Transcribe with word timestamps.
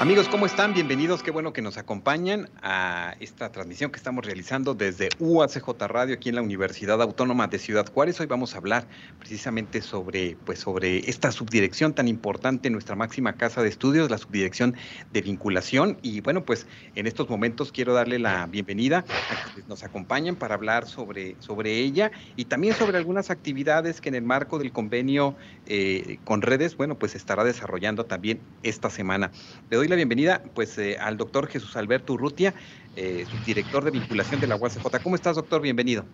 Amigos, 0.00 0.30
¿cómo 0.30 0.46
están? 0.46 0.72
Bienvenidos. 0.72 1.22
Qué 1.22 1.30
bueno 1.30 1.52
que 1.52 1.60
nos 1.60 1.76
acompañan 1.76 2.48
a 2.62 3.16
esta 3.20 3.52
transmisión 3.52 3.90
que 3.90 3.98
estamos 3.98 4.24
realizando 4.24 4.72
desde 4.72 5.10
UACJ 5.18 5.68
Radio 5.88 6.14
aquí 6.14 6.30
en 6.30 6.36
la 6.36 6.40
Universidad 6.40 7.02
Autónoma 7.02 7.48
de 7.48 7.58
Ciudad 7.58 7.86
Juárez. 7.92 8.18
Hoy 8.18 8.24
vamos 8.24 8.54
a 8.54 8.56
hablar 8.56 8.86
precisamente 9.18 9.82
sobre, 9.82 10.38
pues, 10.46 10.58
sobre 10.58 11.00
esta 11.10 11.30
subdirección 11.30 11.92
tan 11.92 12.08
importante 12.08 12.68
en 12.68 12.72
nuestra 12.72 12.96
máxima 12.96 13.34
casa 13.34 13.62
de 13.62 13.68
estudios, 13.68 14.10
la 14.10 14.16
subdirección 14.16 14.74
de 15.12 15.20
vinculación. 15.20 15.98
Y 16.00 16.22
bueno, 16.22 16.46
pues 16.46 16.66
en 16.94 17.06
estos 17.06 17.28
momentos 17.28 17.70
quiero 17.70 17.92
darle 17.92 18.18
la 18.18 18.46
bienvenida 18.46 19.00
a 19.00 19.44
quienes 19.48 19.68
nos 19.68 19.84
acompañan 19.84 20.34
para 20.34 20.54
hablar 20.54 20.86
sobre, 20.86 21.36
sobre 21.40 21.76
ella 21.76 22.10
y 22.36 22.46
también 22.46 22.72
sobre 22.74 22.96
algunas 22.96 23.28
actividades 23.28 24.00
que 24.00 24.08
en 24.08 24.14
el 24.14 24.22
marco 24.22 24.58
del 24.58 24.72
convenio 24.72 25.36
eh, 25.66 26.16
con 26.24 26.40
redes, 26.40 26.74
bueno, 26.78 26.98
pues 26.98 27.14
estará 27.14 27.44
desarrollando 27.44 28.06
también 28.06 28.40
esta 28.62 28.88
semana. 28.88 29.30
Le 29.68 29.76
doy 29.76 29.89
la 29.90 29.96
bienvenida 29.96 30.42
pues 30.54 30.78
eh, 30.78 30.96
al 30.98 31.16
doctor 31.16 31.48
Jesús 31.48 31.76
Alberto 31.76 32.14
Urrutia, 32.14 32.54
eh, 32.96 33.26
subdirector 33.28 33.84
de 33.84 33.90
vinculación 33.90 34.40
de 34.40 34.46
la 34.46 34.56
UACJ. 34.56 35.02
¿Cómo 35.02 35.16
estás, 35.16 35.36
doctor? 35.36 35.60
Bienvenido. 35.60 36.04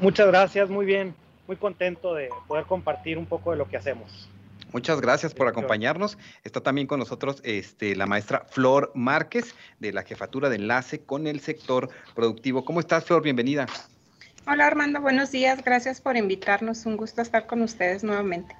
Muchas 0.00 0.26
gracias, 0.26 0.68
muy 0.68 0.84
bien, 0.84 1.14
muy 1.46 1.56
contento 1.56 2.14
de 2.14 2.28
poder 2.48 2.64
compartir 2.66 3.16
un 3.16 3.26
poco 3.26 3.52
de 3.52 3.56
lo 3.56 3.68
que 3.68 3.76
hacemos. 3.76 4.28
Muchas 4.72 5.00
gracias 5.00 5.32
por 5.32 5.46
acompañarnos. 5.46 6.18
Está 6.42 6.60
también 6.60 6.88
con 6.88 6.98
nosotros 6.98 7.40
este, 7.44 7.94
la 7.94 8.06
maestra 8.06 8.44
Flor 8.50 8.90
Márquez 8.96 9.54
de 9.78 9.92
la 9.92 10.02
Jefatura 10.02 10.48
de 10.48 10.56
Enlace 10.56 11.04
con 11.04 11.28
el 11.28 11.38
Sector 11.38 11.90
Productivo. 12.16 12.64
¿Cómo 12.64 12.80
estás, 12.80 13.04
Flor? 13.04 13.22
Bienvenida. 13.22 13.66
Hola, 14.48 14.66
Armando. 14.66 15.00
Buenos 15.00 15.30
días. 15.30 15.62
Gracias 15.64 16.00
por 16.00 16.16
invitarnos. 16.16 16.84
Un 16.86 16.96
gusto 16.96 17.22
estar 17.22 17.46
con 17.46 17.62
ustedes 17.62 18.02
nuevamente. 18.02 18.56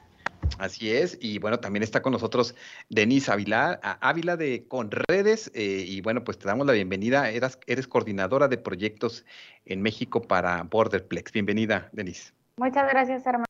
Así 0.58 0.92
es, 0.92 1.18
y 1.20 1.38
bueno, 1.38 1.58
también 1.58 1.82
está 1.82 2.00
con 2.00 2.12
nosotros 2.12 2.54
Denise 2.88 3.30
Ávila, 3.32 3.80
Ávila 4.00 4.36
de 4.36 4.66
Conredes, 4.68 5.50
eh, 5.54 5.84
y 5.86 6.00
bueno, 6.00 6.22
pues 6.22 6.38
te 6.38 6.46
damos 6.46 6.66
la 6.66 6.72
bienvenida, 6.72 7.28
eres, 7.30 7.58
eres 7.66 7.88
coordinadora 7.88 8.46
de 8.46 8.56
proyectos 8.56 9.24
en 9.64 9.82
México 9.82 10.22
para 10.22 10.62
Borderplex. 10.62 11.32
Bienvenida, 11.32 11.88
Denise. 11.92 12.32
Muchas 12.56 12.88
gracias, 12.88 13.26
hermano. 13.26 13.44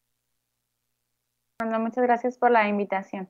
Muchas 1.79 2.05
gracias 2.05 2.39
por 2.39 2.51
la 2.51 2.69
invitación. 2.69 3.29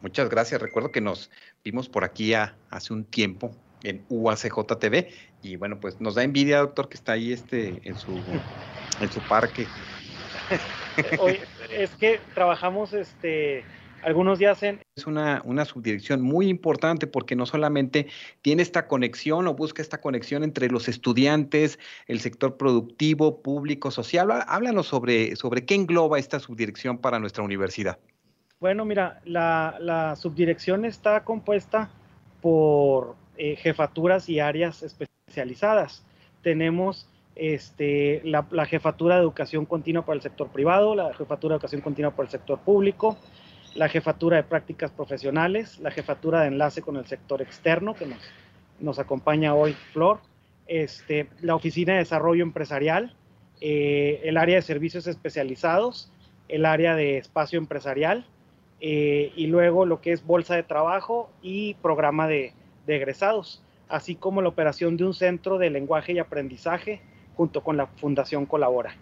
Muchas 0.00 0.28
gracias. 0.28 0.60
Recuerdo 0.60 0.92
que 0.92 1.00
nos 1.00 1.30
vimos 1.64 1.88
por 1.88 2.04
aquí 2.04 2.32
hace 2.34 2.92
un 2.92 3.04
tiempo 3.04 3.50
en 3.82 4.04
UACJ 4.08 4.78
TV 4.78 5.10
y 5.42 5.56
bueno, 5.56 5.80
pues 5.80 6.00
nos 6.00 6.14
da 6.14 6.22
envidia, 6.22 6.58
doctor, 6.58 6.88
que 6.88 6.94
está 6.94 7.12
ahí 7.12 7.32
este 7.32 7.80
en 7.88 7.96
su 7.96 8.12
en 9.00 9.10
su 9.10 9.20
parque 9.28 9.66
Hoy, 11.18 11.40
es 11.76 11.90
que 11.90 12.20
trabajamos 12.34 12.92
este, 12.92 13.64
algunos 14.02 14.38
días 14.38 14.62
en... 14.62 14.80
Es 14.96 15.06
una, 15.06 15.42
una, 15.44 15.64
subdirección 15.64 16.22
muy 16.22 16.48
importante 16.48 17.06
porque 17.06 17.36
no 17.36 17.46
solamente 17.46 18.06
tiene 18.42 18.62
esta 18.62 18.86
conexión 18.86 19.46
o 19.46 19.54
busca 19.54 19.82
esta 19.82 20.00
conexión 20.00 20.44
entre 20.44 20.68
los 20.68 20.88
estudiantes, 20.88 21.78
el 22.06 22.20
sector 22.20 22.56
productivo, 22.56 23.42
público, 23.42 23.90
social. 23.90 24.30
Háblanos 24.46 24.86
sobre, 24.86 25.36
sobre 25.36 25.64
qué 25.64 25.74
engloba 25.74 26.18
esta 26.18 26.38
subdirección 26.38 26.98
para 26.98 27.18
nuestra 27.18 27.42
universidad. 27.42 27.98
Bueno, 28.60 28.84
mira, 28.84 29.20
la, 29.24 29.76
la 29.80 30.16
subdirección 30.16 30.84
está 30.84 31.24
compuesta 31.24 31.90
por 32.40 33.16
eh, 33.36 33.56
jefaturas 33.56 34.28
y 34.28 34.38
áreas 34.38 34.82
especializadas. 34.82 36.04
Tenemos 36.42 37.08
este, 37.36 38.20
la, 38.24 38.44
jefatura 38.66 39.16
de 39.16 39.22
educación 39.22 39.66
continua 39.66 40.04
para 40.04 40.16
el 40.16 40.22
sector 40.22 40.48
privado, 40.48 40.94
la 40.94 41.12
jefatura 41.14 41.54
de 41.54 41.56
educación 41.56 41.80
continua 41.80 42.12
para 42.12 42.26
el 42.26 42.30
sector 42.30 42.58
público, 42.60 43.16
la 43.74 43.88
jefatura 43.88 44.36
de 44.36 44.44
prácticas 44.44 44.90
profesionales, 44.92 45.80
la 45.80 45.90
jefatura 45.90 46.42
de 46.42 46.48
enlace 46.48 46.80
con 46.80 46.96
el 46.96 47.06
sector 47.06 47.42
externo, 47.42 47.94
que 47.94 48.06
nos, 48.06 48.18
nos 48.78 48.98
acompaña 48.98 49.54
hoy 49.54 49.72
Flor, 49.92 50.20
este, 50.66 51.28
la 51.40 51.56
oficina 51.56 51.94
de 51.94 52.00
desarrollo 52.00 52.42
empresarial, 52.42 53.14
eh, 53.60 54.20
el 54.24 54.36
área 54.36 54.56
de 54.56 54.62
servicios 54.62 55.06
especializados, 55.06 56.10
el 56.48 56.64
área 56.66 56.94
de 56.94 57.18
espacio 57.18 57.58
empresarial, 57.58 58.26
eh, 58.80 59.32
y 59.34 59.46
luego 59.48 59.86
lo 59.86 60.00
que 60.00 60.12
es 60.12 60.24
bolsa 60.24 60.54
de 60.54 60.62
trabajo 60.62 61.30
y 61.42 61.74
programa 61.74 62.28
de, 62.28 62.52
de 62.86 62.96
egresados, 62.96 63.62
así 63.88 64.14
como 64.14 64.40
la 64.40 64.48
operación 64.48 64.96
de 64.96 65.04
un 65.04 65.14
centro 65.14 65.58
de 65.58 65.70
lenguaje 65.70 66.12
y 66.12 66.18
aprendizaje, 66.18 67.00
junto 67.36 67.62
con 67.62 67.76
la 67.76 67.86
Fundación 67.86 68.46
Colabora. 68.46 68.94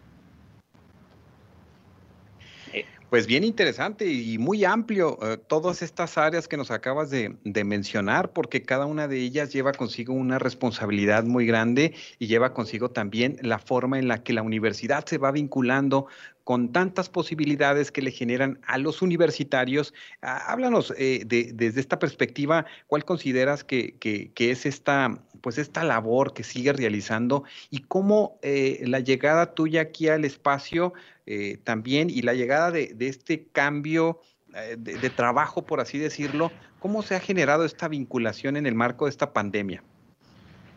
Pues 3.13 3.27
bien 3.27 3.45
interesante 3.45 4.11
y 4.11 4.39
muy 4.39 4.65
amplio 4.65 5.19
eh, 5.21 5.37
todas 5.37 5.83
estas 5.83 6.17
áreas 6.17 6.49
que 6.49 6.57
nos 6.57 6.71
acabas 6.71 7.11
de, 7.11 7.37
mencionar, 7.63 8.33
porque 8.33 8.63
cada 8.63 8.87
una 8.87 9.07
de 9.07 9.19
ellas 9.19 9.53
lleva 9.53 9.73
consigo 9.73 10.15
una 10.15 10.39
responsabilidad 10.39 11.23
muy 11.25 11.45
grande 11.45 11.93
y 12.19 12.27
lleva 12.27 12.55
consigo 12.55 12.91
también 12.91 13.37
la 13.43 13.59
forma 13.59 13.99
en 13.99 14.09
la 14.09 14.23
que 14.23 14.33
la 14.33 14.41
universidad 14.41 15.05
se 15.05 15.19
va 15.19 15.31
vinculando 15.31 16.07
con 16.45 16.73
tantas 16.73 17.11
posibilidades 17.11 17.93
que 17.93 18.01
le 18.01 18.13
generan 18.13 18.59
a 18.67 18.79
los 18.79 19.03
universitarios. 19.03 19.93
Ah, 20.23 20.51
háblanos 20.51 20.95
eh, 20.97 21.25
de, 21.27 21.53
desde 21.53 21.81
esta 21.81 21.99
perspectiva, 21.99 22.65
¿cuál 22.87 23.05
consideras 23.05 23.63
que, 23.63 23.95
es 24.35 24.65
esta, 24.65 25.23
pues 25.43 25.59
esta 25.59 25.85
labor 25.85 26.33
que 26.33 26.45
sigue 26.45 26.73
realizando 26.73 27.45
y 27.69 27.81
cómo 27.81 28.39
eh, 28.43 28.83
la 28.87 29.01
llegada 29.01 29.55
tuya 29.55 29.83
aquí 29.83 30.09
al 30.09 30.25
espacio 30.25 30.95
eh, 31.27 31.59
también 31.65 32.09
y 32.09 32.23
la 32.23 32.33
llegada 32.33 32.71
de, 32.71 32.95
este 33.01 33.47
cambio 33.53 34.21
eh, 34.55 34.77
de, 34.79 35.11
trabajo, 35.11 35.63
por 35.63 35.81
así 35.81 35.99
decirlo, 35.99 36.51
¿cómo 36.79 37.03
se 37.03 37.17
ha 37.17 37.21
generado 37.21 37.65
esta 37.65 37.89
vinculación 37.89 38.57
en 38.57 38.67
el 38.67 38.75
marco 38.75 39.05
de 39.05 39.11
esta 39.11 39.33
pandemia? 39.33 39.83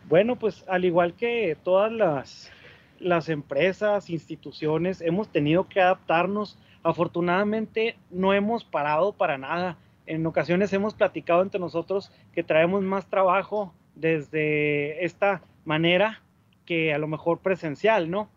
Bueno, 0.08 0.36
pues 0.36 0.64
al 0.68 0.84
igual 0.84 1.14
que 1.14 1.56
todas 1.62 1.90
las, 1.90 2.50
las 2.98 3.28
empresas, 3.28 4.10
instituciones, 4.10 5.00
hemos 5.00 5.28
tenido 5.28 5.68
que 5.68 5.80
adaptarnos. 5.80 6.58
Afortunadamente 6.82 7.96
no 8.10 8.32
hemos 8.32 8.64
parado 8.64 9.12
para 9.12 9.38
nada. 9.38 9.78
En 10.06 10.24
ocasiones 10.24 10.72
hemos 10.72 10.94
platicado 10.94 11.42
entre 11.42 11.58
nosotros 11.58 12.12
que 12.32 12.44
traemos 12.44 12.82
más 12.82 13.06
trabajo 13.06 13.74
desde 13.96 15.04
esta 15.04 15.42
manera 15.64 16.22
que 16.64 16.94
a 16.94 16.98
lo 16.98 17.08
mejor 17.08 17.40
presencial, 17.40 18.10
¿no? 18.10 18.30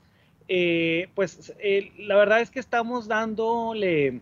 Eh, 0.47 1.09
pues 1.13 1.53
eh, 1.59 1.91
la 1.99 2.15
verdad 2.15 2.41
es 2.41 2.49
que 2.49 2.59
estamos 2.59 3.07
dándole 3.07 4.21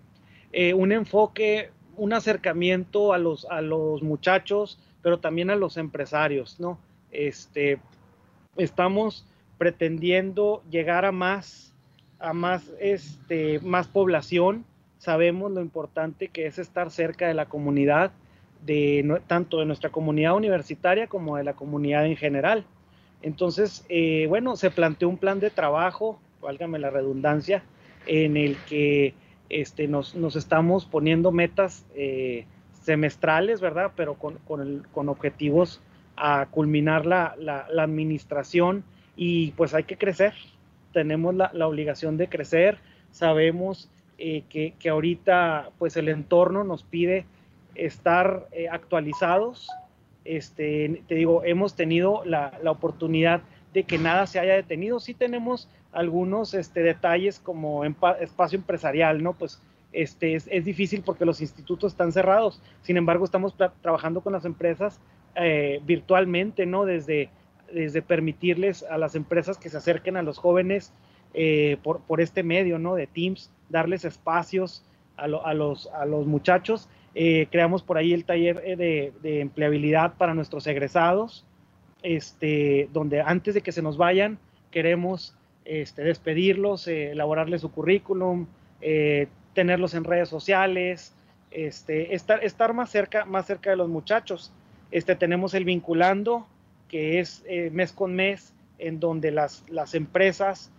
eh, 0.52 0.74
un 0.74 0.92
enfoque, 0.92 1.72
un 1.96 2.12
acercamiento 2.12 3.14
a 3.14 3.18
los, 3.18 3.46
a 3.46 3.62
los 3.62 4.04
muchachos, 4.04 4.78
pero 5.02 5.20
también 5.20 5.50
a 5.50 5.56
los 5.56 5.78
empresarios, 5.78 6.60
¿no? 6.60 6.80
Este, 7.12 7.80
estamos 8.58 9.26
pretendiendo 9.58 10.64
llegar 10.70 11.06
a 11.06 11.12
más, 11.12 11.74
a 12.20 12.34
más, 12.34 12.70
este, 12.80 13.60
más 13.62 13.88
población. 13.88 14.66
Sabemos 14.98 15.52
lo 15.52 15.62
importante 15.62 16.28
que 16.28 16.48
es 16.48 16.60
estar 16.60 16.92
cerca 16.92 17.28
de 17.28 17.34
la 17.34 17.46
comunidad, 17.46 18.12
de, 18.66 19.22
tanto 19.28 19.60
de 19.60 19.66
nuestra 19.66 19.90
comunidad 19.90 20.36
universitaria 20.36 21.08
como 21.08 21.38
de 21.38 21.44
la 21.44 21.54
comunidad 21.54 22.06
en 22.06 22.16
general. 22.16 22.66
Entonces, 23.22 23.86
eh, 23.90 24.26
bueno, 24.28 24.56
se 24.56 24.72
planteó 24.72 25.10
un 25.10 25.18
plan 25.18 25.40
de 25.40 25.50
trabajo, 25.50 26.20
válgame 26.42 26.80
la 26.80 26.90
redundancia, 26.90 27.64
en 28.06 28.38
el 28.38 28.58
que 28.70 29.14
este, 29.50 29.88
nos, 29.88 30.14
estamos 30.36 30.86
poniendo 30.86 31.32
metas 31.32 31.86
eh, 31.96 32.46
semestrales, 32.84 33.62
¿verdad? 33.62 33.92
Pero 33.96 34.16
con, 34.16 35.10
objetivos 35.10 35.82
a 36.16 36.48
culminar 36.48 37.06
la, 37.06 37.36
administración 37.78 38.84
y 39.16 39.52
pues 39.52 39.74
hay 39.74 39.84
que 39.84 39.98
crecer. 39.98 40.34
Tenemos 40.94 41.36
la, 41.36 41.68
obligación 41.68 42.18
de 42.18 42.28
crecer. 42.28 42.78
Sabemos 43.12 43.90
eh, 44.18 44.44
que, 44.50 44.90
ahorita 44.90 45.72
pues 45.78 45.98
el 45.98 46.10
entorno 46.10 46.64
nos 46.64 46.84
pide 46.84 47.26
estar 47.78 48.48
actualizados, 48.72 49.70
este, 50.28 51.04
te 51.08 51.16
digo, 51.16 51.44
hemos 51.46 51.76
tenido 51.76 52.22
la, 52.26 52.60
oportunidad 52.66 53.42
de 53.74 53.84
que 53.84 53.98
nada 53.98 54.28
se 54.28 54.40
haya 54.40 54.56
detenido. 54.56 55.00
Sí 55.00 55.14
tenemos 55.14 55.70
algunos 55.94 56.54
este, 56.54 56.82
detalles 56.82 57.40
como 57.40 57.86
espacio 57.86 58.60
empresarial, 58.60 59.24
¿no? 59.24 59.34
Pues 59.34 59.62
este, 59.94 60.36
es, 60.36 60.66
difícil 60.66 61.02
porque 61.02 61.26
los 61.26 61.40
institutos 61.40 61.94
están 61.94 62.12
cerrados. 62.12 62.62
Sin 62.82 62.98
embargo, 62.98 63.24
estamos 63.24 63.56
trabajando 63.82 64.22
con 64.22 64.34
las 64.34 64.44
empresas 64.44 65.00
eh, 65.36 65.80
virtualmente, 65.86 66.66
¿no? 66.66 66.84
Desde, 66.84 67.30
desde 67.74 68.02
permitirles 68.02 68.84
a 68.84 68.98
las 68.98 69.16
empresas 69.16 69.58
que 69.58 69.70
se 69.70 69.78
acerquen 69.78 70.18
a 70.18 70.24
los 70.24 70.40
jóvenes 70.40 70.92
eh, 71.34 71.78
por, 71.84 72.20
este 72.20 72.44
medio, 72.44 72.80
¿no? 72.80 72.96
De 72.96 73.08
Teams, 73.08 73.50
darles 73.70 74.04
espacios 74.04 74.84
a, 75.16 75.28
los, 75.28 75.88
a 75.88 76.06
los 76.06 76.28
muchachos 76.28 76.90
eh, 77.16 77.48
creamos 77.52 77.82
por 77.82 77.98
ahí 77.98 78.14
el 78.14 78.26
taller 78.26 78.62
eh, 78.64 79.12
de, 79.22 79.42
empleabilidad 79.42 80.14
para 80.16 80.34
nuestros 80.34 80.68
egresados, 80.68 81.46
este, 82.04 82.90
donde 82.94 83.22
antes 83.22 83.56
de 83.56 83.62
que 83.62 83.72
se 83.72 83.82
nos 83.82 83.98
vayan, 83.98 84.38
queremos 84.72 85.36
este, 85.66 86.04
despedirlos, 86.04 86.88
eh, 86.88 87.12
elaborarles 87.12 87.62
su 87.62 87.72
currículum, 87.72 88.46
tenerlos 89.54 89.96
en 89.96 90.04
redes 90.04 90.30
sociales, 90.30 91.16
este, 91.50 92.14
estar, 92.14 92.44
estar 92.44 92.74
más, 92.74 92.92
cerca, 92.92 93.26
más 93.26 93.48
cerca 93.48 93.72
de 93.72 93.76
los 93.78 93.90
muchachos. 93.90 94.54
Este, 94.92 95.16
tenemos 95.16 95.56
el 95.56 95.66
vinculando, 95.66 96.46
que 96.88 97.20
es 97.20 97.44
mes 97.72 97.92
con 97.92 98.14
mes, 98.14 98.54
en 98.78 99.00
donde 99.00 99.32
las, 99.32 99.64
las 99.70 99.96
empresas 99.96 100.72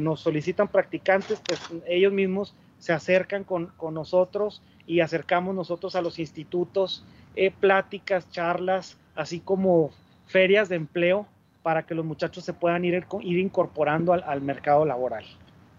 nos 0.00 0.20
solicitan 0.20 0.68
practicantes, 0.68 1.40
pues 1.46 1.60
ellos 1.86 2.12
mismos 2.12 2.54
se 2.80 2.92
acercan 2.92 3.44
con, 3.44 3.68
con 3.76 3.94
nosotros 3.94 4.62
y 4.86 5.00
acercamos 5.00 5.54
nosotros 5.54 5.94
a 5.94 6.02
los 6.02 6.18
institutos, 6.18 7.04
eh, 7.36 7.52
pláticas, 7.52 8.28
charlas, 8.32 8.98
así 9.14 9.38
como 9.38 9.92
ferias 10.26 10.68
de 10.68 10.76
empleo 10.76 11.28
para 11.62 11.86
que 11.86 11.94
los 11.94 12.04
muchachos 12.04 12.44
se 12.44 12.52
puedan 12.52 12.84
ir, 12.84 13.06
ir 13.20 13.38
incorporando 13.38 14.12
al, 14.12 14.24
al 14.24 14.40
mercado 14.40 14.84
laboral, 14.84 15.24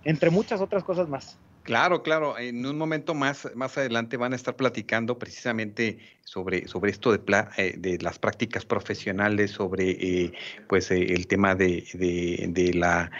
entre 0.06 0.30
muchas 0.30 0.62
otras 0.62 0.84
cosas 0.84 1.10
más. 1.10 1.38
Claro, 1.64 2.02
claro. 2.02 2.40
En 2.40 2.66
un 2.66 2.78
momento 2.78 3.14
más, 3.14 3.48
más 3.56 3.78
adelante 3.78 4.18
van 4.18 4.34
a 4.34 4.36
estar 4.36 4.56
platicando 4.56 5.20
precisamente 5.20 6.00
sobre, 6.24 6.68
sobre 6.68 6.90
esto 6.90 7.12
de, 7.12 7.22
eh, 7.58 7.76
de 7.78 8.00
las 8.00 8.18
prácticas 8.18 8.66
profesionales, 8.66 9.52
sobre 9.52 9.92
eh, 9.92 10.34
pues 10.68 10.90
eh, 10.90 11.14
el 11.14 11.28
tema 11.28 11.54
de, 11.54 11.88
de, 11.94 12.48
de 12.50 12.74
la 12.74 13.12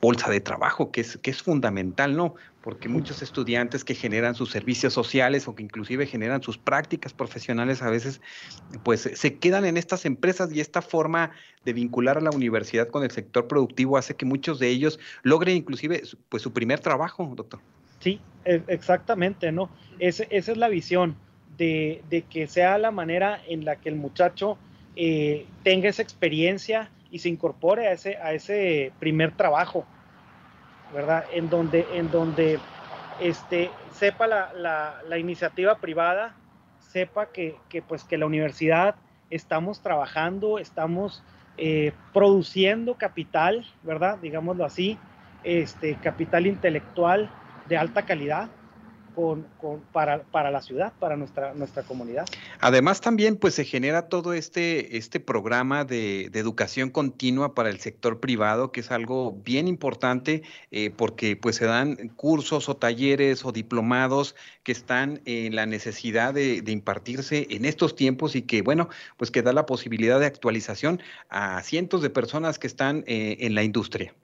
bolsa 0.00 0.30
de 0.30 0.40
trabajo, 0.40 0.90
que 0.90 1.00
es, 1.00 1.18
que 1.18 1.30
es 1.30 1.42
fundamental, 1.42 2.16
¿no? 2.16 2.34
porque 2.66 2.88
muchos 2.88 3.22
estudiantes 3.22 3.84
que 3.84 3.94
generan 3.94 4.34
sus 4.34 4.50
servicios 4.50 4.92
sociales 4.92 5.46
o 5.46 5.54
que 5.54 5.62
inclusive 5.62 6.04
generan 6.04 6.42
sus 6.42 6.58
prácticas 6.58 7.12
profesionales 7.12 7.80
a 7.80 7.90
veces 7.90 8.20
pues 8.82 9.02
se 9.02 9.38
quedan 9.38 9.64
en 9.66 9.76
estas 9.76 10.04
empresas 10.04 10.52
y 10.52 10.58
esta 10.58 10.82
forma 10.82 11.30
de 11.64 11.72
vincular 11.72 12.18
a 12.18 12.20
la 12.20 12.30
universidad 12.30 12.88
con 12.88 13.04
el 13.04 13.12
sector 13.12 13.46
productivo 13.46 13.98
hace 13.98 14.16
que 14.16 14.24
muchos 14.24 14.58
de 14.58 14.66
ellos 14.66 14.98
logren 15.22 15.56
inclusive 15.56 16.02
pues 16.28 16.42
su 16.42 16.52
primer 16.52 16.80
trabajo, 16.80 17.32
doctor. 17.36 17.60
Sí, 18.00 18.18
e, 18.44 18.60
exactamente, 18.66 19.52
¿no? 19.52 19.70
esa 20.00 20.24
es 20.28 20.56
la 20.56 20.68
visión 20.68 21.14
de, 21.56 22.02
de, 22.10 22.22
que 22.22 22.48
sea 22.48 22.78
la 22.78 22.90
manera 22.90 23.40
en 23.46 23.64
la 23.64 23.76
que 23.76 23.90
el 23.90 23.94
muchacho 23.94 24.58
eh, 24.96 25.46
tenga 25.62 25.88
esa 25.88 26.02
experiencia 26.02 26.90
y 27.10 27.18
se 27.20 27.28
incorpore 27.28 27.88
a 27.88 27.92
ese, 27.92 28.16
a 28.16 28.32
ese 28.32 28.92
primer 28.98 29.32
trabajo 29.32 29.86
¿verdad? 30.92 31.24
En 31.32 31.48
donde, 31.48 31.86
en 31.92 32.10
donde 32.10 32.58
este, 33.20 33.70
sepa 33.92 34.26
la, 34.26 35.00
la, 35.06 35.18
iniciativa 35.18 35.76
privada, 35.78 36.34
sepa 36.78 37.26
que, 37.26 37.56
que, 37.68 37.82
pues, 37.82 38.04
que 38.04 38.18
la 38.18 38.26
universidad 38.26 38.96
estamos 39.30 39.80
trabajando, 39.80 40.58
estamos 40.58 41.24
eh, 41.56 41.92
produciendo 42.12 42.94
capital, 42.94 43.66
¿verdad? 43.82 44.18
Digámoslo 44.18 44.64
así, 44.64 44.98
este, 45.42 45.96
capital 45.96 46.46
intelectual 46.46 47.30
de 47.68 47.76
alta 47.76 48.02
calidad, 48.02 48.48
con, 49.16 49.46
para, 49.92 50.22
para, 50.24 50.50
la 50.50 50.60
ciudad, 50.60 50.92
para 51.00 51.16
nuestra, 51.16 51.54
nuestra 51.54 51.82
comunidad. 51.82 52.26
Además, 52.60 53.00
también 53.00 53.36
pues 53.36 53.54
se 53.54 53.64
genera 53.64 54.08
todo 54.08 54.34
este, 54.34 54.98
este 54.98 55.20
programa 55.20 55.84
de, 55.86 56.26
educación 56.34 56.90
continua 56.90 57.54
para 57.54 57.70
el 57.70 57.80
sector 57.80 58.20
privado, 58.20 58.70
que 58.72 58.80
es 58.80 58.90
algo 58.90 59.32
bien 59.42 59.68
importante 59.68 60.42
eh, 60.70 60.90
porque 60.94 61.34
pues 61.34 61.56
se 61.56 61.64
dan 61.64 61.96
cursos 62.14 62.68
o 62.68 62.76
talleres 62.76 63.46
o 63.46 63.52
diplomados 63.52 64.36
que 64.62 64.72
están 64.72 65.22
en 65.24 65.56
la 65.56 65.64
necesidad 65.64 66.34
de, 66.34 66.60
de, 66.60 66.72
impartirse 66.72 67.46
en 67.48 67.64
estos 67.64 67.96
tiempos 67.96 68.36
y 68.36 68.42
que, 68.42 68.60
bueno, 68.60 68.90
pues 69.16 69.30
que 69.30 69.40
da 69.40 69.54
la 69.54 69.64
posibilidad 69.64 70.20
de 70.20 70.26
actualización 70.26 71.00
a 71.30 71.62
cientos 71.62 72.02
de 72.02 72.10
personas 72.10 72.58
que 72.58 72.66
están 72.66 73.02
eh, 73.06 73.38
en 73.40 73.54
la 73.54 73.62
industria. 73.62 74.14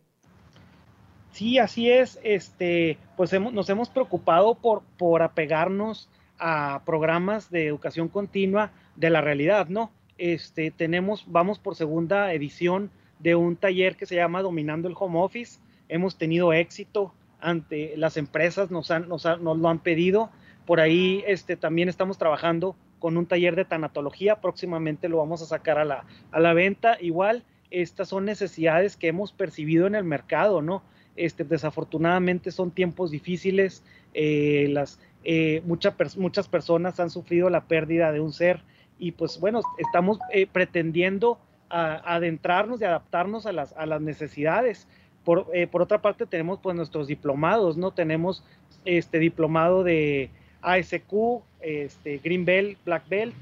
Sí, 1.33 1.59
así 1.59 1.91
es. 1.91 2.21
Este, 2.23 2.99
pues 3.17 3.33
hemos, 3.33 3.53
nos 3.53 3.69
hemos 3.71 3.89
preocupado 3.89 4.55
por, 4.55 4.83
por 4.99 5.23
apegarnos 5.23 6.09
a 6.39 6.83
programas 6.85 7.51
de 7.51 7.67
educación 7.67 8.09
continua 8.09 8.71
de 8.97 9.11
la 9.11 9.21
realidad, 9.21 9.69
¿no? 9.69 9.91
Este, 10.19 10.71
tenemos, 10.71 11.25
vamos 11.27 11.59
por 11.59 11.75
segunda 11.75 12.33
edición 12.33 12.91
de 13.19 13.35
un 13.35 13.57
taller 13.57 13.97
que 13.97 14.07
se 14.07 14.17
llama 14.17 14.43
Dominando 14.43 14.89
el 14.89 14.95
Home 14.99 15.21
Office. 15.21 15.61
Hemos 15.89 16.19
tenido 16.19 16.53
éxito 16.53 17.15
ante 17.41 17.97
las 17.97 18.17
empresas, 18.17 18.71
nos, 18.71 18.91
han, 18.91 19.09
nos, 19.09 19.25
han, 19.25 19.43
nos 19.43 19.57
lo 19.57 19.69
han 19.69 19.79
pedido. 19.79 20.31
Por 20.67 20.81
ahí 20.81 21.25
este, 21.27 21.57
también 21.57 21.89
estamos 21.89 22.19
trabajando 22.19 22.77
con 22.99 23.17
un 23.17 23.27
taller 23.27 23.57
de 23.57 23.65
tanatología. 23.65 24.41
Próximamente 24.41 25.09
lo 25.09 25.19
vamos 25.19 25.43
a 25.43 25.47
sacar 25.47 25.79
a 25.79 25.85
la, 25.85 26.05
a 26.31 26.41
la 26.41 26.53
venta. 26.53 26.99
Igual, 27.01 27.45
estas 27.71 28.09
son 28.09 28.27
necesidades 28.27 28.97
que 28.97 29.09
hemos 29.09 29.33
percibido 29.33 29.87
en 29.87 29.95
el 29.95 30.05
mercado, 30.05 30.61
¿no? 30.61 30.83
Este, 31.17 31.45
desafortunadamente 31.45 32.51
son 32.51 32.71
tiempos 32.71 33.11
difíciles, 33.11 33.83
eh, 34.15 34.69
las, 34.71 34.99
eh, 35.25 35.63
mucha, 35.65 35.95
muchas 36.17 36.49
personas 36.49 36.99
han 36.99 37.11
sufrido 37.11 37.49
la 37.49 37.65
pérdida 37.65 38.11
de 38.11 38.21
un 38.21 38.33
ser 38.33 38.61
y 38.99 39.13
pues 39.13 39.39
bueno, 39.39 39.61
estamos 39.79 40.19
eh, 40.33 40.47
pretendiendo 40.51 41.39
a, 41.71 42.15
adentrarnos 42.15 42.81
y 42.81 42.85
adaptarnos 42.85 43.47
a 43.47 43.53
las, 43.53 43.73
a 43.75 43.87
las 43.87 44.01
necesidades. 44.01 44.89
Por, 45.25 45.47
eh, 45.55 45.69
por, 45.69 45.83
otra 45.83 46.03
parte 46.03 46.27
tenemos 46.27 46.59
pues 46.61 46.75
nuestros 46.75 47.07
diplomados, 47.07 47.77
¿no? 47.77 47.93
Tenemos 47.93 48.43
este 48.85 49.21
diplomado 49.21 49.85
de 49.85 50.31
ASQ, 50.63 51.43
este, 51.61 52.19
Green 52.19 52.45
Belt, 52.45 52.79
Black 52.85 53.09
Belt, 53.09 53.35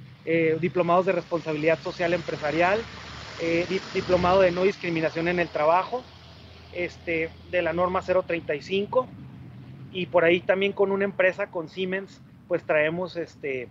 diplomados 0.60 1.06
de 1.06 1.12
responsabilidad 1.12 1.78
social 1.78 2.12
empresarial, 2.12 2.78
diplomado 3.94 4.42
de 4.42 4.52
no 4.52 4.62
discriminación 4.62 5.26
en 5.28 5.40
el 5.40 5.48
trabajo, 5.48 6.04
este, 6.72 7.30
de 7.50 7.62
la 7.62 7.72
norma 7.72 8.02
035 8.02 9.06
y 9.92 10.06
por 10.06 10.24
ahí 10.24 10.40
también 10.40 10.72
con 10.72 10.92
una 10.92 11.04
empresa, 11.04 11.48
con 11.48 11.68
Siemens, 11.68 12.22
pues 12.48 12.64
traemos 12.64 13.16
este, 13.16 13.68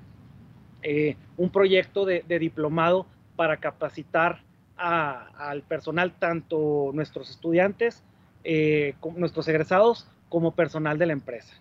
eh, 0.81 1.15
un 1.37 1.49
proyecto 1.49 2.05
de, 2.05 2.23
diplomado 2.39 3.05
para 3.35 3.57
capacitar 3.57 4.41
a, 4.77 5.49
al 5.49 5.61
personal, 5.63 6.13
tanto 6.17 6.91
nuestros 6.93 7.29
estudiantes, 7.29 8.03
eh, 8.43 8.95
nuestros 9.15 9.47
egresados, 9.47 10.07
como 10.29 10.51
personal 10.51 10.97
de 10.97 11.07
la 11.07 11.13
empresa. 11.13 11.53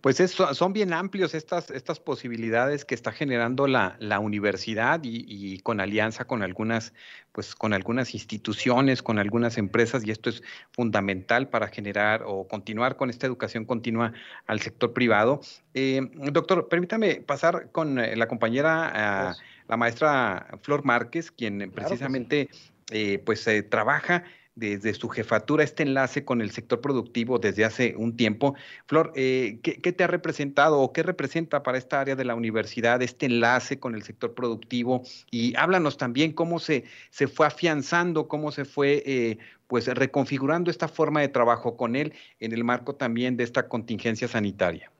Pues 0.00 0.20
es, 0.20 0.30
son 0.30 0.72
bien 0.72 0.92
amplios 0.92 1.34
estas, 1.34 1.70
estas 1.70 1.98
posibilidades 1.98 2.84
que 2.84 2.94
está 2.94 3.10
generando 3.10 3.66
la, 3.66 3.96
la 3.98 4.20
universidad 4.20 5.00
y, 5.02 5.24
y, 5.26 5.58
con 5.58 5.80
alianza 5.80 6.24
con 6.24 6.42
algunas, 6.42 6.94
pues 7.32 7.56
con 7.56 7.72
algunas 7.72 8.14
instituciones, 8.14 9.02
con 9.02 9.18
algunas 9.18 9.58
empresas, 9.58 10.06
y 10.06 10.12
esto 10.12 10.30
es 10.30 10.42
fundamental 10.70 11.48
para 11.48 11.66
generar 11.66 12.22
o 12.24 12.46
continuar 12.46 12.96
con 12.96 13.10
esta 13.10 13.26
educación 13.26 13.64
continua 13.64 14.12
al 14.46 14.60
sector 14.60 14.92
privado. 14.92 15.40
Eh, 15.74 16.00
doctor, 16.30 16.68
permítame 16.68 17.16
pasar 17.16 17.72
con 17.72 17.98
eh, 17.98 18.14
la 18.14 18.28
compañera, 18.28 19.26
pues, 19.26 19.42
la 19.68 19.76
maestra 19.76 20.46
Flor 20.62 20.84
Márquez, 20.84 21.32
quien 21.32 21.58
claro 21.58 21.72
precisamente 21.72 22.48
sí. 22.52 22.70
eh, 22.92 23.18
pues 23.18 23.48
trabaja 23.68 24.22
desde 24.58 24.92
su 24.94 25.08
jefatura 25.08 25.62
este 25.62 25.84
enlace 25.84 26.24
con 26.24 26.40
el 26.40 26.50
sector 26.50 26.80
productivo 26.80 27.38
desde 27.38 27.64
hace 27.64 27.94
un 27.96 28.16
tiempo. 28.16 28.54
Flor, 28.86 29.12
eh, 29.14 29.60
¿qué, 29.62 29.74
¿qué, 29.74 29.92
te 29.92 30.04
ha 30.04 30.08
representado 30.08 30.80
o 30.80 30.92
qué 30.92 31.02
representa 31.02 31.62
para 31.62 31.78
esta 31.78 32.00
área 32.00 32.16
de 32.16 32.24
la 32.24 32.34
universidad 32.34 33.00
este 33.02 33.26
enlace 33.26 33.78
con 33.78 33.94
el 33.94 34.02
sector 34.02 34.34
productivo? 34.34 35.02
Y 35.30 35.56
háblanos 35.56 35.96
también 35.96 36.32
cómo 36.32 36.58
se, 36.58 36.84
se 37.10 37.28
fue 37.28 37.46
afianzando, 37.46 38.28
cómo 38.28 38.50
se 38.50 38.64
fue 38.64 39.02
eh, 39.06 39.38
pues 39.68 39.86
reconfigurando 39.86 40.70
esta 40.70 40.88
forma 40.88 41.20
de 41.20 41.28
trabajo 41.28 41.76
con 41.76 41.94
él 41.94 42.12
en 42.40 42.52
el 42.52 42.64
marco 42.64 42.94
también 42.94 43.36
de 43.36 43.44
esta 43.44 43.68
contingencia 43.68 44.26
sanitaria. 44.26 44.90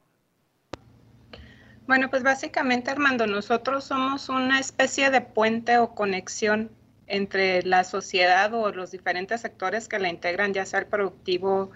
Bueno, 1.88 2.10
pues 2.10 2.22
básicamente, 2.22 2.90
Armando, 2.90 3.26
nosotros 3.26 3.84
somos 3.84 4.28
una 4.28 4.60
especie 4.60 5.10
de 5.10 5.22
puente 5.22 5.78
o 5.78 5.94
conexión 5.94 6.70
entre 7.08 7.62
la 7.62 7.84
sociedad 7.84 8.52
o 8.54 8.70
los 8.72 8.90
diferentes 8.90 9.40
sectores 9.40 9.88
que 9.88 9.98
la 9.98 10.08
integran, 10.08 10.54
ya 10.54 10.64
sea 10.64 10.80
el 10.80 10.86
productivo, 10.86 11.70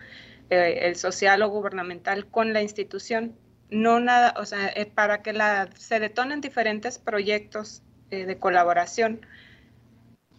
eh, 0.51 0.81
el 0.83 0.97
social 0.97 1.43
o 1.43 1.49
gubernamental, 1.49 2.27
con 2.27 2.53
la 2.53 2.62
institución. 2.62 3.35
No 3.71 4.01
nada, 4.01 4.35
o 4.39 4.45
sea, 4.45 4.69
eh, 4.69 4.87
para 4.87 5.23
que 5.23 5.35
se 5.77 5.99
detonen 5.99 6.41
diferentes 6.41 6.99
proyectos 6.99 7.83
eh, 8.11 8.27
de 8.27 8.39
colaboración. 8.39 9.27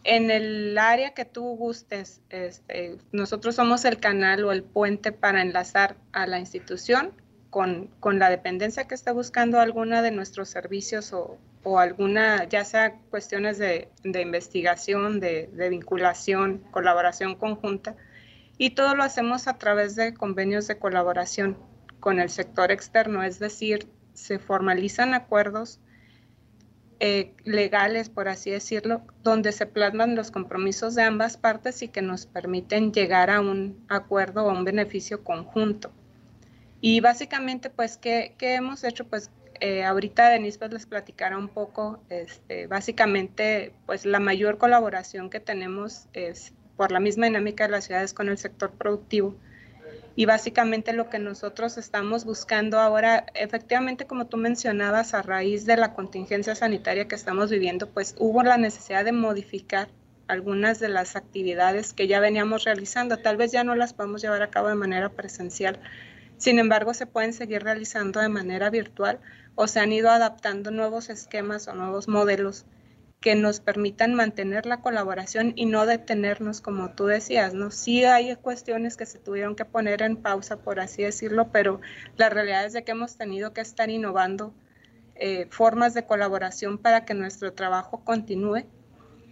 En 0.04 0.30
el 0.30 0.78
área 0.78 1.14
que 1.14 1.26
tú 1.26 1.44
gustes, 1.56 2.22
este, 2.30 2.98
nosotros 3.12 3.56
somos 3.56 3.86
el 3.86 4.00
canal 4.00 4.44
o 4.44 4.52
el 4.52 4.64
puente 4.64 5.12
para 5.12 5.42
enlazar 5.42 5.96
a 6.12 6.28
la 6.28 6.40
institución 6.40 7.14
con, 7.50 7.88
con 8.00 8.20
la 8.20 8.30
dependencia 8.30 8.86
que 8.88 8.96
esté 8.96 9.12
buscando 9.12 9.60
alguna 9.60 10.02
de 10.02 10.12
nuestros 10.12 10.50
servicios 10.50 11.14
o, 11.14 11.40
o 11.63 11.79
alguna, 11.79 12.48
ya 12.48 12.65
sea 12.65 13.00
cuestiones 13.10 13.58
de, 13.58 13.89
de 14.03 14.22
investigación, 14.22 15.20
de, 15.20 15.50
de, 15.53 15.70
vinculación, 15.70 16.60
colaboración 16.72 17.36
conjunta, 17.36 17.96
y 18.58 18.72
todo 18.72 18.96
lo 18.96 19.03
hacemos 19.03 19.48
a 19.48 19.58
través 19.58 19.96
de 19.96 20.13
convenios 20.13 20.67
de 20.67 20.77
colaboración 20.77 21.58
con 22.00 22.20
el 22.20 22.29
sector 22.29 22.72
externo, 22.72 23.24
es 23.24 23.39
decir, 23.39 23.88
se 24.13 24.39
formalizan 24.39 25.13
acuerdos 25.13 25.79
eh, 27.00 27.34
legales, 27.43 28.10
por 28.10 28.29
así 28.29 28.51
decirlo, 28.51 29.01
donde 29.24 29.51
se 29.51 29.65
plasman 29.65 30.15
los 30.15 30.32
compromisos 30.32 30.96
de 30.96 31.03
ambas 31.03 31.36
partes 31.36 31.82
y 31.82 31.89
que 31.89 32.01
nos 32.01 32.25
permiten 32.25 32.93
llegar 32.93 33.29
a 33.29 33.41
un 33.41 33.84
acuerdo 33.89 34.46
o 34.46 34.51
un 34.51 34.63
beneficio 34.63 35.24
conjunto. 35.24 35.91
Y 36.79 37.01
básicamente, 37.01 37.70
pues, 37.70 37.98
¿qué, 37.98 38.36
qué 38.38 38.55
hemos 38.55 38.84
hecho? 38.84 39.05
Pues 39.05 39.32
eh, 39.63 39.86
ahorita 39.86 40.27
Denise 40.27 40.60
pues, 40.60 40.74
les 40.74 40.86
platicará 40.86 41.38
un 41.38 41.48
poco, 41.48 42.01
este, 42.10 42.67
básicamente, 42.67 43.72
pues 43.86 44.05
la 44.05 44.20
mayor 44.20 44.58
colaboración 44.58 45.29
que 45.29 45.39
tenemos 45.39 46.10
es 46.12 46.51
por 46.75 46.91
la 46.91 47.00
misma 47.00 47.27
dinámica 47.27 47.63
de 47.63 47.72
las 47.72 47.86
ciudades 47.86 48.13
con 48.13 48.27
el 48.27 48.38
sector 48.38 48.72
productivo. 48.72 49.38
Y 50.17 50.25
básicamente 50.25 50.91
lo 50.91 51.10
que 51.10 51.17
nosotros 51.17 51.77
estamos 51.77 52.25
buscando 52.25 52.77
ahora, 52.77 53.25
efectivamente, 53.36 54.05
como 54.05 54.27
tú 54.27 54.36
mencionabas, 54.36 55.13
a 55.13 55.22
raíz 55.22 55.65
de 55.65 55.77
la 55.77 55.93
contingencia 55.93 56.55
sanitaria 56.55 57.08
que 57.08 57.15
estamos 57.15 57.50
viviendo, 57.50 57.88
pues 57.88 58.15
hubo 58.20 58.43
la 58.43 58.58
necesidad 58.58 59.05
de 59.05 59.13
modificar 59.13 59.88
algunas 60.27 60.82
de 60.82 60.89
las 60.89 61.15
actividades 61.15 61.93
que 61.93 62.08
ya 62.08 62.20
veníamos 62.20 62.65
realizando. 62.65 63.15
Tal 63.15 63.38
vez 63.38 63.53
ya 63.53 63.63
no 63.63 63.75
las 63.75 63.93
podemos 63.93 64.22
llevar 64.22 64.41
a 64.41 64.50
cabo 64.50 64.67
de 64.67 64.75
manera 64.75 65.08
presencial. 65.08 65.79
Sin 66.38 66.60
embargo, 66.60 66.93
se 66.93 67.05
pueden 67.05 67.32
seguir 67.32 67.63
realizando 67.63 68.20
de 68.20 68.27
manera 68.27 68.70
virtual 68.70 69.22
o 69.56 69.68
se 69.68 69.80
han 69.80 69.92
ido 69.92 70.10
adaptando 70.10 70.72
nuevos 70.72 71.10
esquemas 71.10 71.68
o 71.68 71.74
nuevos 71.74 72.08
modelos 72.08 72.66
que 73.24 73.36
nos 73.36 73.62
permitan 73.62 74.14
mantener 74.16 74.66
la 74.66 74.82
colaboración 74.82 75.54
y 75.56 75.66
no 75.66 75.86
detenernos, 75.86 76.60
como 76.60 76.92
tú 76.92 77.06
decías, 77.06 77.54
¿no? 77.54 77.72
Sí 77.72 78.04
hay 78.04 78.36
cuestiones 78.36 78.98
que 78.98 79.06
se 79.06 79.18
tuvieron 79.18 79.56
que 79.56 79.64
poner 79.64 80.02
en 80.02 80.18
pausa, 80.18 80.58
por 80.58 80.82
así 80.82 81.04
decirlo, 81.04 81.50
pero 81.50 81.80
la 82.18 82.30
realidad 82.30 82.66
es 82.66 82.74
de 82.74 82.84
que 82.84 82.92
hemos 82.92 83.16
tenido 83.16 83.54
que 83.54 83.62
estar 83.62 83.90
innovando 83.90 84.54
eh, 85.16 85.48
formas 85.52 85.94
de 85.94 86.06
colaboración 86.06 86.78
para 86.78 87.06
que 87.06 87.14
nuestro 87.14 87.54
trabajo 87.54 88.04
continúe 88.04 88.66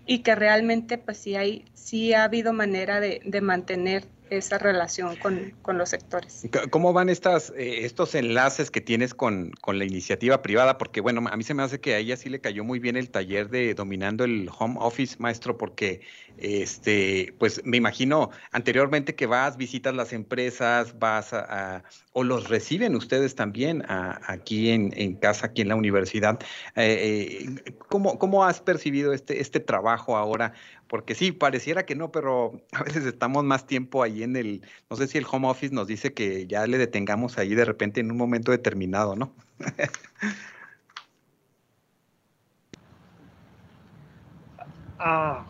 y 0.06 0.20
que 0.20 0.36
realmente, 0.36 0.98
pues 0.98 1.18
sí, 1.18 1.36
hay, 1.36 1.66
sí 1.74 2.14
ha 2.14 2.24
habido 2.24 2.54
manera 2.54 3.02
de, 3.02 3.22
de 3.26 3.42
mantener 3.42 4.08
esa 4.32 4.58
relación 4.58 5.18
con, 5.18 5.54
con, 5.62 5.78
los 5.78 5.90
sectores. 5.90 6.48
¿Cómo 6.70 6.94
van 6.94 7.10
estas, 7.10 7.52
eh, 7.56 7.86
estos 7.86 8.16
enlaces 8.16 8.72
que 8.72 8.80
tienes 8.80 9.14
con, 9.14 9.52
con, 9.62 9.78
la 9.78 9.84
iniciativa 9.84 10.42
privada? 10.42 10.78
Porque, 10.78 11.02
bueno, 11.02 11.22
a 11.30 11.36
mí 11.36 11.44
se 11.44 11.54
me 11.54 11.64
hace 11.64 11.82
que 11.82 11.96
a 11.96 11.98
ella 11.98 12.16
sí 12.16 12.30
le 12.30 12.40
cayó 12.40 12.64
muy 12.64 12.80
bien 12.80 12.96
el 12.96 13.10
taller 13.12 13.50
de 13.50 13.74
dominando 13.74 14.24
el 14.24 14.50
home 14.58 14.78
office, 14.80 15.18
maestro, 15.20 15.58
porque, 15.58 16.02
este, 16.38 17.36
pues 17.40 17.62
me 17.66 17.76
imagino 17.76 18.32
anteriormente 18.52 19.16
que 19.16 19.26
vas, 19.26 19.58
visitas 19.58 19.94
las 19.94 20.14
empresas, 20.14 20.98
vas 20.98 21.34
a, 21.34 21.84
o 22.14 22.24
los 22.24 22.48
reciben 22.48 22.96
ustedes 22.96 23.36
también 23.36 23.84
aquí 23.88 24.70
en, 24.70 24.94
en, 24.96 25.16
casa, 25.16 25.48
aquí 25.48 25.62
en 25.62 25.68
la 25.68 25.76
universidad. 25.76 26.40
Eh, 26.78 27.50
eh, 27.66 27.74
¿cómo, 27.90 28.18
¿Cómo 28.18 28.46
has 28.46 28.62
percibido 28.62 29.12
este, 29.12 29.42
este 29.42 29.60
trabajo 29.60 30.16
ahora? 30.16 30.54
Porque 30.92 31.16
sí, 31.16 31.32
pareciera 31.32 31.86
que 31.86 31.96
no, 31.96 32.12
pero 32.12 32.60
a 32.74 32.84
veces 32.84 33.06
estamos 33.06 33.46
más 33.46 33.66
tiempo 33.66 34.04
ahí 34.04 34.24
en 34.24 34.36
el, 34.36 34.62
no 34.90 34.98
sé 34.98 35.08
si 35.08 35.18
el 35.18 35.26
home 35.32 35.48
office 35.48 35.74
nos 35.74 35.88
dice 35.88 36.14
que 36.14 36.48
ya 36.48 36.68
le 36.68 36.78
detengamos 36.78 37.38
ahí 37.38 37.56
de 37.56 37.64
repente 37.64 38.02
en 38.02 38.12
un 38.12 38.18
momento 38.18 38.52
determinado, 38.52 39.16
¿no? 39.16 39.34
ah, 45.00 45.48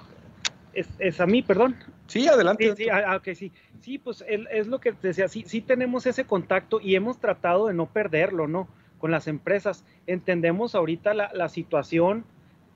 es, 0.74 1.20
a 1.20 1.26
mí, 1.26 1.42
perdón. 1.42 1.76
Sí, 2.06 2.28
adelante. 2.28 2.76
Sí, 2.76 2.84
sí, 2.84 2.90
ah, 2.90 3.16
okay, 3.16 3.34
sí. 3.34 3.52
sí 3.80 3.98
pues 3.98 4.24
es 4.28 4.68
lo 4.68 4.80
que 4.80 4.94
decía, 5.02 5.28
sí, 5.28 5.44
sí 5.48 5.62
tenemos 5.62 6.06
ese 6.06 6.26
contacto 6.26 6.80
y 6.80 6.94
hemos 6.94 7.20
tratado 7.20 7.66
de 7.66 7.74
no 7.74 7.88
perderlo, 7.88 8.48
¿no? 8.48 8.68
Con 9.00 9.10
las 9.10 9.28
empresas. 9.28 9.86
Entendemos 10.06 10.76
ahorita 10.76 11.16
la, 11.16 11.32
la 11.34 11.50
situación 11.50 12.26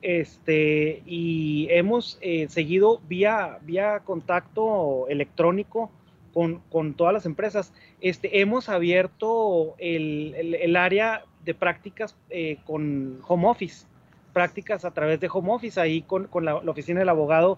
este, 0.06 1.02
y 1.08 1.66
hemos 1.72 2.20
eh, 2.22 2.46
seguido 2.48 3.02
vía, 3.08 3.58
vía 3.64 4.02
contacto 4.06 5.08
electrónico 5.10 5.90
con, 6.32 6.60
con, 6.72 6.94
todas 6.94 7.12
las 7.12 7.26
empresas. 7.26 7.74
Este, 8.02 8.40
hemos 8.40 8.70
abierto 8.70 9.74
el, 9.80 10.36
el, 10.36 10.76
área 10.76 11.26
de 11.44 11.56
prácticas 11.56 12.16
eh, 12.30 12.58
con 12.66 13.20
home 13.28 13.48
office, 13.48 13.88
prácticas 14.32 14.86
a 14.86 14.92
través 14.92 15.20
de 15.20 15.28
home 15.34 15.52
office. 15.52 15.82
Ahí 15.82 16.04
con, 16.04 16.28
con 16.28 16.46
la, 16.46 16.54
oficina 16.56 17.00
del 17.00 17.10
abogado 17.10 17.58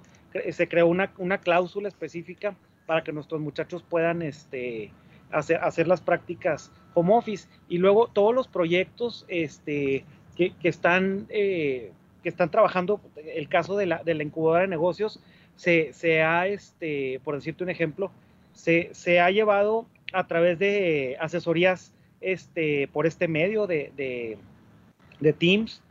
se 0.50 0.70
creó 0.70 0.88
una, 0.88 1.12
una, 1.18 1.40
cláusula 1.40 1.90
específica 1.90 2.56
para 2.86 3.04
que 3.04 3.12
nuestros 3.12 3.42
muchachos 3.42 3.84
puedan 3.84 4.22
este, 4.22 4.94
hacer, 5.34 5.58
hacer 5.58 5.86
las 5.90 6.00
prácticas 6.00 6.72
home 6.94 7.14
office. 7.14 7.50
Y 7.68 7.80
luego 7.80 8.08
todos 8.08 8.34
los 8.34 8.48
proyectos 8.48 9.26
este, 9.28 10.06
que, 10.38 10.54
que 10.56 10.70
están 10.70 11.26
eh, 11.28 11.92
que 12.28 12.32
están 12.32 12.52
trabajando, 12.52 13.00
el 13.16 13.48
caso 13.48 13.78
de 13.78 13.86
la, 13.86 14.04
de 14.04 14.14
la 14.14 14.22
incubadora 14.22 14.64
de 14.64 14.68
negocios, 14.68 15.22
se, 15.56 15.94
se, 15.94 16.24
ha, 16.24 16.46
este, 16.46 17.22
por 17.24 17.36
decirte 17.36 17.64
un 17.64 17.70
ejemplo, 17.70 18.12
se, 18.52 18.90
se, 18.92 19.22
ha 19.22 19.32
llevado 19.32 19.86
a 20.12 20.28
través 20.28 20.60
de 20.60 21.16
asesorías 21.22 21.94
este, 22.20 22.90
por 22.90 23.08
este 23.08 23.30
medio 23.30 23.66
de, 23.66 23.94
de, 23.96 24.38
de 25.22 25.32
Teams. 25.32 25.82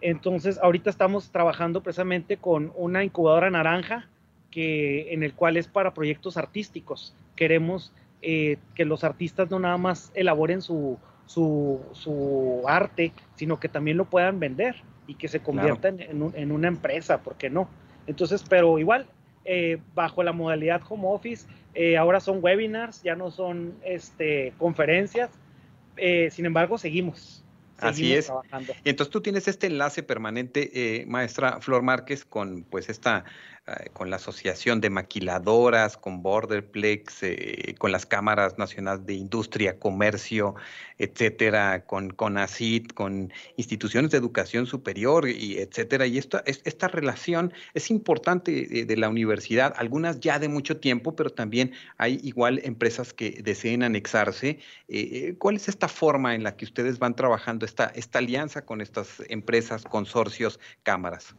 Entonces, 0.00 0.58
ahorita 0.62 0.88
estamos 0.88 1.30
trabajando 1.30 1.82
precisamente 1.82 2.38
con 2.38 2.72
una 2.74 3.04
incubadora 3.04 3.50
naranja, 3.50 4.08
que, 4.50 5.12
en 5.12 5.22
el 5.22 5.34
cual 5.34 5.58
es 5.58 5.68
para 5.68 5.92
proyectos 5.92 6.38
artísticos. 6.38 7.14
Queremos 7.36 7.92
eh, 8.22 8.56
que 8.74 8.86
los 8.86 9.04
artistas 9.04 9.50
no 9.50 9.58
nada 9.58 9.76
más 9.76 10.10
elaboren 10.14 10.62
su, 10.62 10.98
su, 11.26 11.82
su, 11.92 12.62
arte, 12.66 13.12
sino 13.34 13.60
que 13.60 13.68
también 13.68 13.98
lo 13.98 14.06
puedan 14.06 14.40
vender 14.40 14.76
y 15.06 15.14
que 15.14 15.28
se 15.28 15.40
convierta 15.40 15.88
en, 15.88 16.32
en, 16.34 16.52
una 16.52 16.68
empresa, 16.68 17.22
¿por 17.22 17.36
qué 17.36 17.50
no? 17.50 17.68
Entonces, 18.06 18.44
pero 18.48 18.78
igual, 18.78 19.06
eh, 19.44 19.78
bajo 19.94 20.22
la 20.22 20.32
modalidad 20.32 20.80
home 20.88 21.04
office, 21.06 21.46
eh, 21.74 21.96
ahora 21.96 22.20
son 22.20 22.38
webinars, 22.42 23.02
ya 23.02 23.16
no 23.16 23.30
son 23.30 23.74
este, 23.84 24.52
conferencias, 24.58 25.30
eh, 25.96 26.30
sin 26.30 26.46
embargo, 26.46 26.78
seguimos. 26.78 27.44
Así 27.78 28.14
es. 28.14 28.26
Trabajando. 28.26 28.72
Entonces 28.84 29.10
tú 29.10 29.20
tienes 29.20 29.48
este 29.48 29.66
enlace 29.66 30.04
permanente, 30.04 31.04
maestra 31.08 31.60
Flor 31.60 31.82
Márquez, 31.82 32.24
con 32.24 32.62
pues 32.62 32.88
esta 32.88 33.24
eh, 33.68 33.90
con 33.92 34.10
la 34.10 34.16
Asociación 34.16 34.80
de 34.80 34.90
Maquiladoras, 34.90 35.96
con 35.96 36.20
Borderplex, 36.20 37.22
eh, 37.22 37.74
con 37.78 37.92
las 37.92 38.06
cámaras 38.06 38.58
nacionales 38.58 39.06
de 39.06 39.14
industria, 39.14 39.78
comercio, 39.78 40.56
etcétera, 40.98 41.84
con, 41.86 42.10
con 42.10 42.38
ACID, 42.38 42.88
con 42.88 43.32
instituciones 43.56 44.10
de 44.10 44.18
educación 44.18 44.66
superior, 44.66 45.28
y 45.28 45.58
etcétera. 45.58 46.06
Y 46.06 46.18
esta, 46.18 46.42
esta 46.44 46.88
relación 46.88 47.52
es 47.74 47.90
importante 47.90 48.84
de, 48.84 48.96
la 48.96 49.08
universidad, 49.08 49.72
algunas 49.76 50.18
ya 50.18 50.40
de 50.40 50.48
mucho 50.48 50.78
tiempo, 50.78 51.14
pero 51.14 51.30
también 51.30 51.72
hay 51.98 52.20
igual 52.24 52.60
empresas 52.64 53.12
que 53.12 53.42
deseen 53.44 53.84
anexarse. 53.84 54.58
Eh, 54.88 55.36
¿Cuál 55.38 55.54
es 55.56 55.68
esta 55.68 55.86
forma 55.86 56.34
en 56.34 56.42
la 56.42 56.56
que 56.56 56.64
ustedes 56.64 56.98
van 56.98 57.14
trabajando 57.14 57.64
esta, 57.64 57.86
esta 57.94 58.18
alianza 58.18 58.64
con 58.64 58.80
estas 58.80 59.22
empresas, 59.28 59.84
consorcios, 59.84 60.58
cámaras? 60.82 61.36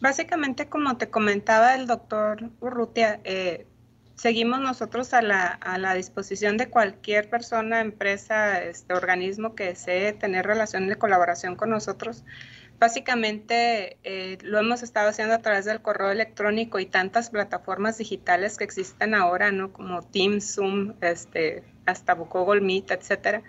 Básicamente, 0.00 0.68
como 0.68 0.96
te 0.96 1.10
comentaba 1.10 1.74
el 1.74 1.86
doctor 1.86 2.50
Urrutia, 2.60 3.20
eh, 3.24 3.66
seguimos 4.14 4.60
nosotros 4.60 5.12
a 5.12 5.22
la, 5.22 5.46
a 5.46 5.78
la, 5.78 5.94
disposición 5.94 6.56
de 6.56 6.68
cualquier 6.70 7.28
persona, 7.28 7.80
empresa, 7.80 8.62
este 8.62 8.94
organismo 8.94 9.54
que 9.54 9.64
desee 9.64 10.12
tener 10.12 10.46
relación 10.46 10.86
de 10.88 10.96
colaboración 10.96 11.56
con 11.56 11.70
nosotros. 11.70 12.24
Básicamente 12.78 13.98
eh, 14.04 14.38
lo 14.42 14.60
hemos 14.60 14.84
estado 14.84 15.08
haciendo 15.08 15.34
a 15.34 15.38
través 15.38 15.64
del 15.64 15.82
correo 15.82 16.12
electrónico 16.12 16.78
y 16.78 16.86
tantas 16.86 17.30
plataformas 17.30 17.98
digitales 17.98 18.56
que 18.56 18.64
existen 18.64 19.14
ahora, 19.14 19.50
¿no? 19.50 19.72
Como 19.72 20.02
Teams, 20.02 20.54
Zoom, 20.54 20.94
este, 21.00 21.64
hasta 21.86 22.12
Google 22.12 22.60
Meet, 22.60 22.92
etcétera 22.92 23.42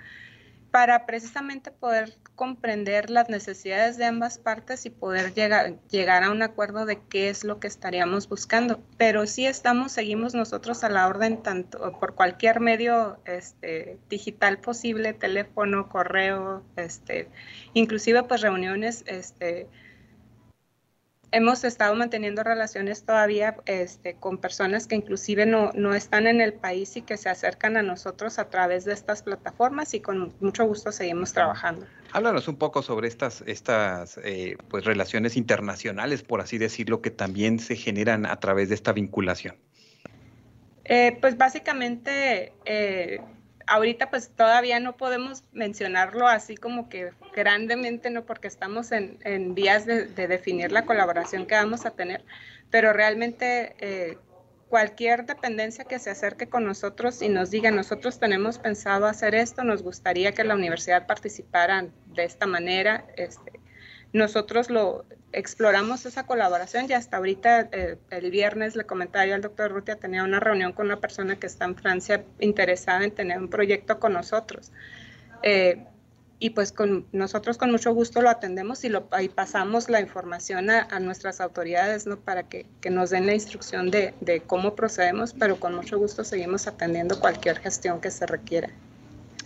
para 0.72 1.06
precisamente 1.06 1.72
poder 1.72 2.18
comprender 2.36 3.10
las 3.10 3.28
necesidades 3.28 3.98
de 3.98 4.06
ambas 4.06 4.38
partes 4.38 4.86
y 4.86 4.90
poder 4.90 5.34
llegar, 5.34 5.76
llegar 5.90 6.24
a 6.24 6.32
un 6.32 6.42
acuerdo 6.42 6.86
de 6.86 7.00
qué 7.10 7.30
es 7.30 7.44
lo 7.44 7.60
que 7.60 7.68
estaríamos 7.68 8.30
buscando. 8.30 8.80
Pero 8.98 9.28
sí 9.28 9.46
estamos, 9.46 9.92
seguimos 9.92 10.36
nosotros 10.36 10.84
a 10.84 10.90
la 10.90 11.08
orden 11.08 11.42
tanto 11.44 11.92
por 12.00 12.16
cualquier 12.16 12.60
medio 12.60 13.20
este, 13.26 13.98
digital 14.10 14.60
posible, 14.60 15.14
teléfono, 15.14 15.90
correo, 15.90 16.64
este, 16.76 17.28
inclusive 17.74 18.24
pues 18.24 18.42
reuniones 18.42 19.04
este, 19.08 19.68
hemos 21.32 21.64
estado 21.64 21.96
manteniendo 21.96 22.44
relaciones 22.44 23.04
todavía 23.04 23.58
este, 23.66 24.16
con 24.16 24.38
personas 24.38 24.88
que 24.88 24.96
inclusive 24.96 25.46
no, 25.46 25.72
no, 25.74 25.94
están 25.94 26.28
en 26.28 26.42
el 26.42 26.54
país 26.54 26.96
y 26.98 27.02
que 27.02 27.18
se 27.18 27.30
acercan 27.30 27.78
a 27.78 27.84
nosotros 27.84 28.40
a 28.40 28.50
través 28.50 28.86
de 28.86 28.94
estas 28.94 29.24
plataformas 29.24 29.94
y 29.94 30.00
con 30.00 30.34
mucho 30.40 30.66
gusto 30.66 30.92
seguimos 30.92 31.34
trabajando. 31.34 31.86
Háblanos 32.12 32.48
un 32.48 32.58
poco 32.58 32.82
sobre 32.82 33.08
estas, 33.08 33.44
estas 33.46 34.20
eh, 34.24 34.58
pues, 34.70 34.86
relaciones 34.86 35.38
internacionales, 35.38 36.24
por 36.24 36.42
así 36.42 36.58
decirlo, 36.58 37.02
que 37.02 37.12
también 37.12 37.60
se 37.60 37.76
generan 37.76 38.26
a 38.26 38.40
través 38.40 38.70
de 38.70 38.76
esta 38.76 38.94
vinculación. 38.94 39.56
Eh, 40.86 41.18
pues 41.22 41.38
básicamente 41.38 42.54
eh, 42.66 43.22
ahorita 43.70 44.10
pues 44.10 44.30
todavía 44.30 44.80
no 44.80 44.98
podemos 44.98 45.44
mencionarlo 45.52 46.28
así 46.28 46.58
como 46.58 46.90
que 46.90 47.12
grandemente, 47.34 48.10
¿no? 48.10 48.26
Porque 48.26 48.48
estamos 48.48 48.92
en, 48.92 49.56
vías 49.56 49.86
de, 49.86 50.06
definir 50.08 50.72
la 50.72 50.86
colaboración 50.86 51.46
que 51.46 51.56
vamos 51.56 51.86
a 51.86 51.92
tener, 51.92 52.26
pero 52.72 52.94
realmente 52.94 53.76
eh, 53.80 54.18
cualquier 54.70 55.26
dependencia 55.26 55.86
que 55.86 56.00
se 56.00 56.10
acerque 56.10 56.50
con 56.50 56.66
nosotros 56.66 57.22
y 57.22 57.30
nos 57.30 57.52
diga, 57.52 57.72
nosotros 57.72 58.20
tenemos 58.20 58.58
pensado 58.58 59.06
hacer 59.06 59.36
esto, 59.36 59.64
nos 59.64 59.84
gustaría 59.84 60.34
que 60.34 60.44
la 60.44 60.56
universidad 60.56 61.06
participara 61.08 61.88
de 62.08 62.24
esta 62.24 62.48
manera. 62.48 63.06
Este, 63.16 63.59
nosotros 64.14 64.70
lo 64.70 65.06
exploramos 65.32 66.06
esa 66.06 66.26
colaboración 66.26 66.88
y 66.90 66.94
hasta 66.94 67.18
ahorita 67.18 67.70
eh, 67.72 67.98
el 68.10 68.32
viernes 68.32 68.76
le 68.76 68.86
comentaba 68.86 69.26
yo 69.26 69.36
al 69.36 69.42
doctor 69.42 69.72
Rutia, 69.72 69.98
tenía 69.98 70.24
una 70.24 70.40
reunión 70.40 70.74
con 70.74 70.88
una 70.88 71.00
persona 71.00 71.36
que 71.36 71.48
está 71.48 71.66
en 71.66 71.76
Francia 71.76 72.26
interesada 72.40 73.04
en 73.04 73.12
tener 73.12 73.38
un 73.38 73.50
proyecto 73.50 74.00
con 74.00 74.14
nosotros. 74.14 74.72
Eh, 75.44 75.86
y 76.40 76.52
pues 76.52 76.72
con 76.72 77.06
nosotros 77.12 77.58
con 77.58 77.70
mucho 77.70 77.94
gusto 77.94 78.22
lo 78.22 78.30
atendemos 78.30 78.84
y, 78.86 78.90
lo, 78.90 79.10
y 79.22 79.28
pasamos 79.28 79.90
la 79.90 80.00
información 80.00 80.70
a, 80.70 81.00
nuestras 81.02 81.42
autoridades 81.42 82.08
¿no? 82.08 82.18
para 82.18 82.44
que, 82.44 82.66
que, 82.80 82.90
nos 82.90 83.10
den 83.10 83.26
la 83.26 83.34
instrucción 83.34 83.92
de, 83.92 84.14
de, 84.22 84.40
cómo 84.40 84.74
procedemos, 84.74 85.34
pero 85.34 85.60
con 85.60 85.76
mucho 85.76 86.00
gusto 86.00 86.24
seguimos 86.24 86.66
atendiendo 86.66 87.20
cualquier 87.20 87.60
gestión 87.60 88.00
que 88.00 88.10
se 88.10 88.26
requiera. 88.26 88.70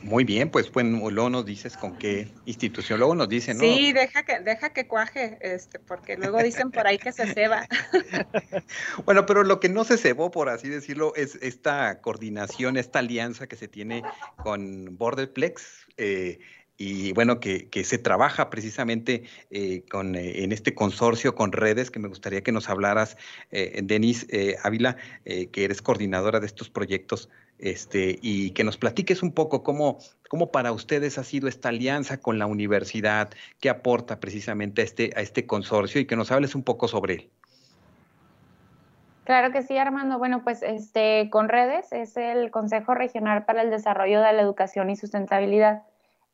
Muy 0.04 0.26
bien, 0.26 0.50
pues 0.50 0.72
bueno, 0.72 1.10
luego 1.10 1.30
nos 1.30 1.46
dices 1.46 1.78
con 1.78 1.98
qué 1.98 2.28
institución, 2.46 3.00
luego 3.00 3.16
nos 3.16 3.30
dicen, 3.30 3.58
¿no? 3.58 3.64
Sí, 3.64 3.94
deja 3.94 4.24
que, 4.24 4.40
deja 4.42 4.74
que 4.74 4.86
cuaje, 4.86 5.38
este, 5.42 5.80
porque 5.80 6.18
luego 6.18 6.44
dicen 6.44 6.72
por 6.72 6.86
ahí 6.86 6.98
que 6.98 7.14
se 7.14 7.34
ceba. 7.34 7.68
bueno, 9.06 9.26
pero 9.26 9.44
lo 9.44 9.62
que 9.62 9.70
no 9.70 9.86
se 9.86 9.98
cebó, 9.98 10.30
por 10.30 10.50
así 10.50 10.68
decirlo, 10.68 11.16
es 11.16 11.36
esta 11.42 12.02
coordinación, 12.02 12.76
esta 12.76 13.00
alianza 13.00 13.48
que 13.48 13.56
se 13.56 13.70
tiene 13.70 14.04
con 14.38 14.98
Borderplex. 14.98 15.88
Eh, 15.96 16.40
y 16.78 17.14
bueno, 17.14 17.40
que, 17.40 17.70
se 17.84 17.98
trabaja 17.98 18.50
precisamente 18.50 19.24
eh, 19.52 19.84
con, 19.90 20.16
eh, 20.16 20.44
en 20.44 20.52
este 20.52 20.74
consorcio 20.74 21.36
con 21.36 21.52
redes, 21.52 21.92
que 21.92 22.00
me 22.00 22.08
gustaría 22.08 22.42
que 22.42 22.52
nos 22.52 22.70
hablaras, 22.70 23.18
eh, 23.52 23.82
Denis 23.84 24.28
Ávila, 24.64 24.98
que 25.24 25.64
eres 25.64 25.82
coordinadora 25.82 26.40
de 26.40 26.48
estos 26.48 26.70
proyectos, 26.70 27.30
este, 27.60 28.18
y 28.22 28.52
que 28.52 28.64
nos 28.64 28.78
platiques 28.78 29.24
un 29.24 29.32
poco 29.32 29.64
cómo, 29.64 30.00
cómo 30.28 30.52
para 30.52 30.72
ustedes 30.72 31.18
ha 31.18 31.24
sido 31.24 31.48
esta 31.48 31.70
alianza 31.70 32.18
con 32.18 32.40
la 32.40 32.48
universidad, 32.48 33.30
qué 33.60 33.70
aporta 33.70 34.20
precisamente 34.20 34.82
a 34.82 34.86
este, 34.86 35.12
a 35.16 35.22
este 35.22 35.46
consorcio 35.46 36.02
y 36.02 36.06
que 36.06 36.16
nos 36.16 36.32
hables 36.32 36.56
un 36.56 36.64
poco 36.64 36.88
sobre 36.88 37.14
él. 37.14 37.30
Claro 39.24 39.54
que 39.54 39.62
sí, 39.62 39.78
Armando. 39.78 40.18
Bueno, 40.18 40.44
pues 40.44 40.64
este, 40.64 41.30
con 41.30 41.48
redes 41.48 41.94
es 41.94 42.18
el 42.18 42.52
Consejo 42.52 42.94
Regional 42.94 43.46
para 43.46 43.62
el 43.62 43.70
Desarrollo 43.70 44.20
de 44.22 44.34
la 44.34 44.42
Educación 44.42 44.90
y 44.90 44.98
Sustentabilidad 44.98 45.84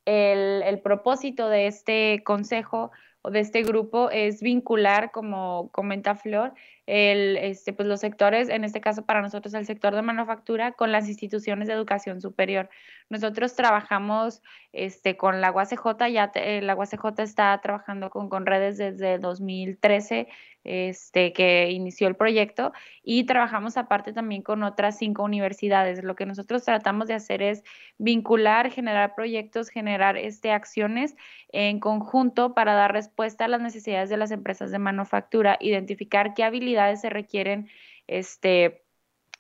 el, 0.09 0.79
propósito 0.79 1.49
de 1.49 1.67
este 1.67 2.21
consejo 2.23 2.91
o 3.21 3.31
de 3.31 3.41
este 3.41 3.63
grupo 3.63 4.09
es 4.09 4.41
vincular, 4.41 5.11
como 5.11 5.69
comenta 5.71 6.15
Flor, 6.15 6.53
el, 6.85 7.37
este, 7.37 7.73
pues 7.73 7.87
los 7.87 7.99
sectores, 7.99 8.49
en 8.49 8.63
este 8.63 8.81
caso 8.81 9.05
para 9.05 9.21
nosotros 9.21 9.53
el 9.53 9.65
sector 9.65 9.93
de 9.93 10.01
manufactura, 10.01 10.71
con 10.71 10.91
las 10.91 11.07
instituciones 11.07 11.67
de 11.67 11.73
educación 11.73 12.21
superior. 12.21 12.69
Nosotros 13.09 13.55
trabajamos 13.55 14.41
este, 14.71 15.17
con 15.17 15.41
la 15.41 15.51
UACJ, 15.51 16.07
ya 16.11 16.31
la 16.61 16.75
UACJ 16.75 17.19
está 17.19 17.59
trabajando 17.61 18.09
con, 18.09 18.29
con 18.29 18.45
redes 18.45 18.77
desde 18.77 19.19
2013 19.19 20.27
este, 20.63 21.33
que 21.33 21.71
inició 21.71 22.07
el 22.07 22.15
proyecto 22.15 22.73
y 23.03 23.25
trabajamos 23.25 23.77
aparte 23.77 24.13
también 24.13 24.41
con 24.41 24.63
otras 24.63 24.97
cinco 24.97 25.23
universidades. 25.23 26.03
Lo 26.03 26.15
que 26.15 26.25
nosotros 26.25 26.63
tratamos 26.63 27.07
de 27.07 27.13
hacer 27.13 27.41
es 27.41 27.63
vincular, 27.97 28.71
generar 28.71 29.15
proyectos, 29.15 29.69
generar 29.69 30.17
este, 30.17 30.51
acciones 30.51 31.15
en 31.51 31.79
conjunto 31.79 32.53
para 32.53 32.73
dar 32.73 32.93
respuesta 32.93 33.45
a 33.45 33.47
las 33.47 33.61
necesidades 33.61 34.09
de 34.09 34.17
las 34.17 34.31
empresas 34.31 34.71
de 34.71 34.79
manufactura, 34.79 35.57
identificar 35.59 36.33
qué 36.33 36.43
habilidades 36.43 37.01
se 37.01 37.09
requieren 37.09 37.69
este, 38.07 38.83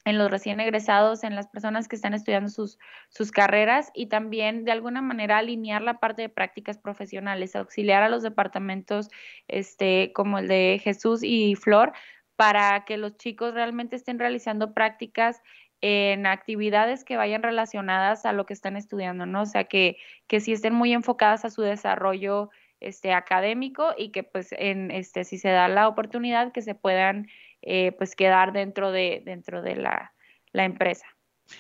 en 0.09 0.17
los 0.17 0.29
recién 0.29 0.59
egresados, 0.59 1.23
en 1.23 1.35
las 1.35 1.47
personas 1.47 1.87
que 1.87 1.95
están 1.95 2.13
estudiando 2.13 2.49
sus, 2.49 2.77
sus 3.09 3.31
carreras 3.31 3.91
y 3.93 4.07
también 4.07 4.65
de 4.65 4.71
alguna 4.71 5.01
manera 5.01 5.37
alinear 5.37 5.81
la 5.81 5.99
parte 5.99 6.23
de 6.23 6.29
prácticas 6.29 6.77
profesionales, 6.77 7.55
auxiliar 7.55 8.03
a 8.03 8.09
los 8.09 8.23
departamentos 8.23 9.09
este, 9.47 10.11
como 10.13 10.39
el 10.39 10.47
de 10.47 10.81
Jesús 10.83 11.21
y 11.23 11.55
Flor 11.55 11.93
para 12.35 12.85
que 12.85 12.97
los 12.97 13.17
chicos 13.17 13.53
realmente 13.53 13.95
estén 13.95 14.19
realizando 14.19 14.73
prácticas 14.73 15.41
en 15.81 16.25
actividades 16.25 17.03
que 17.03 17.17
vayan 17.17 17.43
relacionadas 17.43 18.25
a 18.25 18.33
lo 18.33 18.45
que 18.45 18.53
están 18.53 18.75
estudiando, 18.75 19.25
¿no? 19.25 19.43
O 19.43 19.45
sea, 19.45 19.65
que, 19.65 19.97
que 20.27 20.39
sí 20.39 20.51
estén 20.51 20.73
muy 20.73 20.93
enfocadas 20.93 21.45
a 21.45 21.49
su 21.49 21.61
desarrollo 21.61 22.49
este, 22.79 23.13
académico 23.13 23.93
y 23.97 24.11
que 24.11 24.23
pues 24.23 24.53
en 24.53 24.91
este, 24.91 25.23
si 25.23 25.37
se 25.37 25.49
da 25.49 25.67
la 25.67 25.87
oportunidad 25.87 26.51
que 26.51 26.61
se 26.61 26.75
puedan 26.75 27.27
eh, 27.61 27.91
pues 27.97 28.15
quedar 28.15 28.53
dentro 28.53 28.91
de, 28.91 29.21
dentro 29.25 29.61
de 29.61 29.75
la, 29.75 30.13
empresa. 30.53 31.05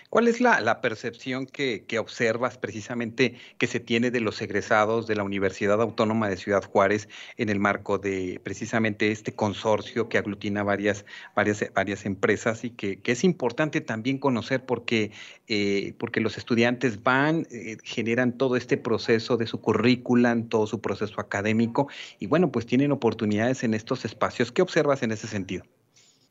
¿Cuál 0.09 0.27
es 0.27 0.39
la, 0.39 0.81
percepción 0.81 1.45
que, 1.47 1.83
observas 1.99 2.57
precisamente 2.57 3.35
que 3.57 3.65
se 3.65 3.79
tiene 3.79 4.11
de 4.11 4.21
los 4.21 4.39
egresados 4.41 5.07
de 5.07 5.15
la 5.15 5.23
Universidad 5.23 5.81
Autónoma 5.81 6.29
de 6.29 6.37
Ciudad 6.37 6.63
Juárez 6.63 7.09
en 7.37 7.49
el 7.49 7.59
marco 7.59 7.97
de 7.97 8.39
precisamente 8.43 9.11
este 9.11 9.33
consorcio 9.33 10.07
que 10.07 10.19
aglutina 10.19 10.63
varias, 10.63 11.05
varias, 11.35 11.65
varias 11.73 12.05
empresas 12.05 12.63
y 12.63 12.69
que, 12.69 13.01
es 13.03 13.23
importante 13.23 13.81
también 13.81 14.19
conocer 14.19 14.63
porque, 14.63 15.11
eh, 15.47 15.93
porque 15.97 16.21
los 16.21 16.37
estudiantes 16.37 17.01
van, 17.01 17.47
eh, 17.51 17.77
generan 17.83 18.37
todo 18.37 18.55
este 18.55 18.77
proceso 18.77 19.37
de 19.37 19.47
su 19.47 19.59
currículum, 19.59 20.49
todo 20.49 20.67
su 20.67 20.81
proceso 20.81 21.19
académico 21.19 21.89
y 22.19 22.27
bueno, 22.27 22.51
pues 22.51 22.67
tienen 22.67 22.91
oportunidades 22.91 23.63
en 23.63 23.73
estos 23.73 24.05
espacios. 24.05 24.51
¿Qué 24.51 24.61
observas 24.61 25.01
en 25.03 25.11
ese 25.11 25.27
sentido? 25.27 25.65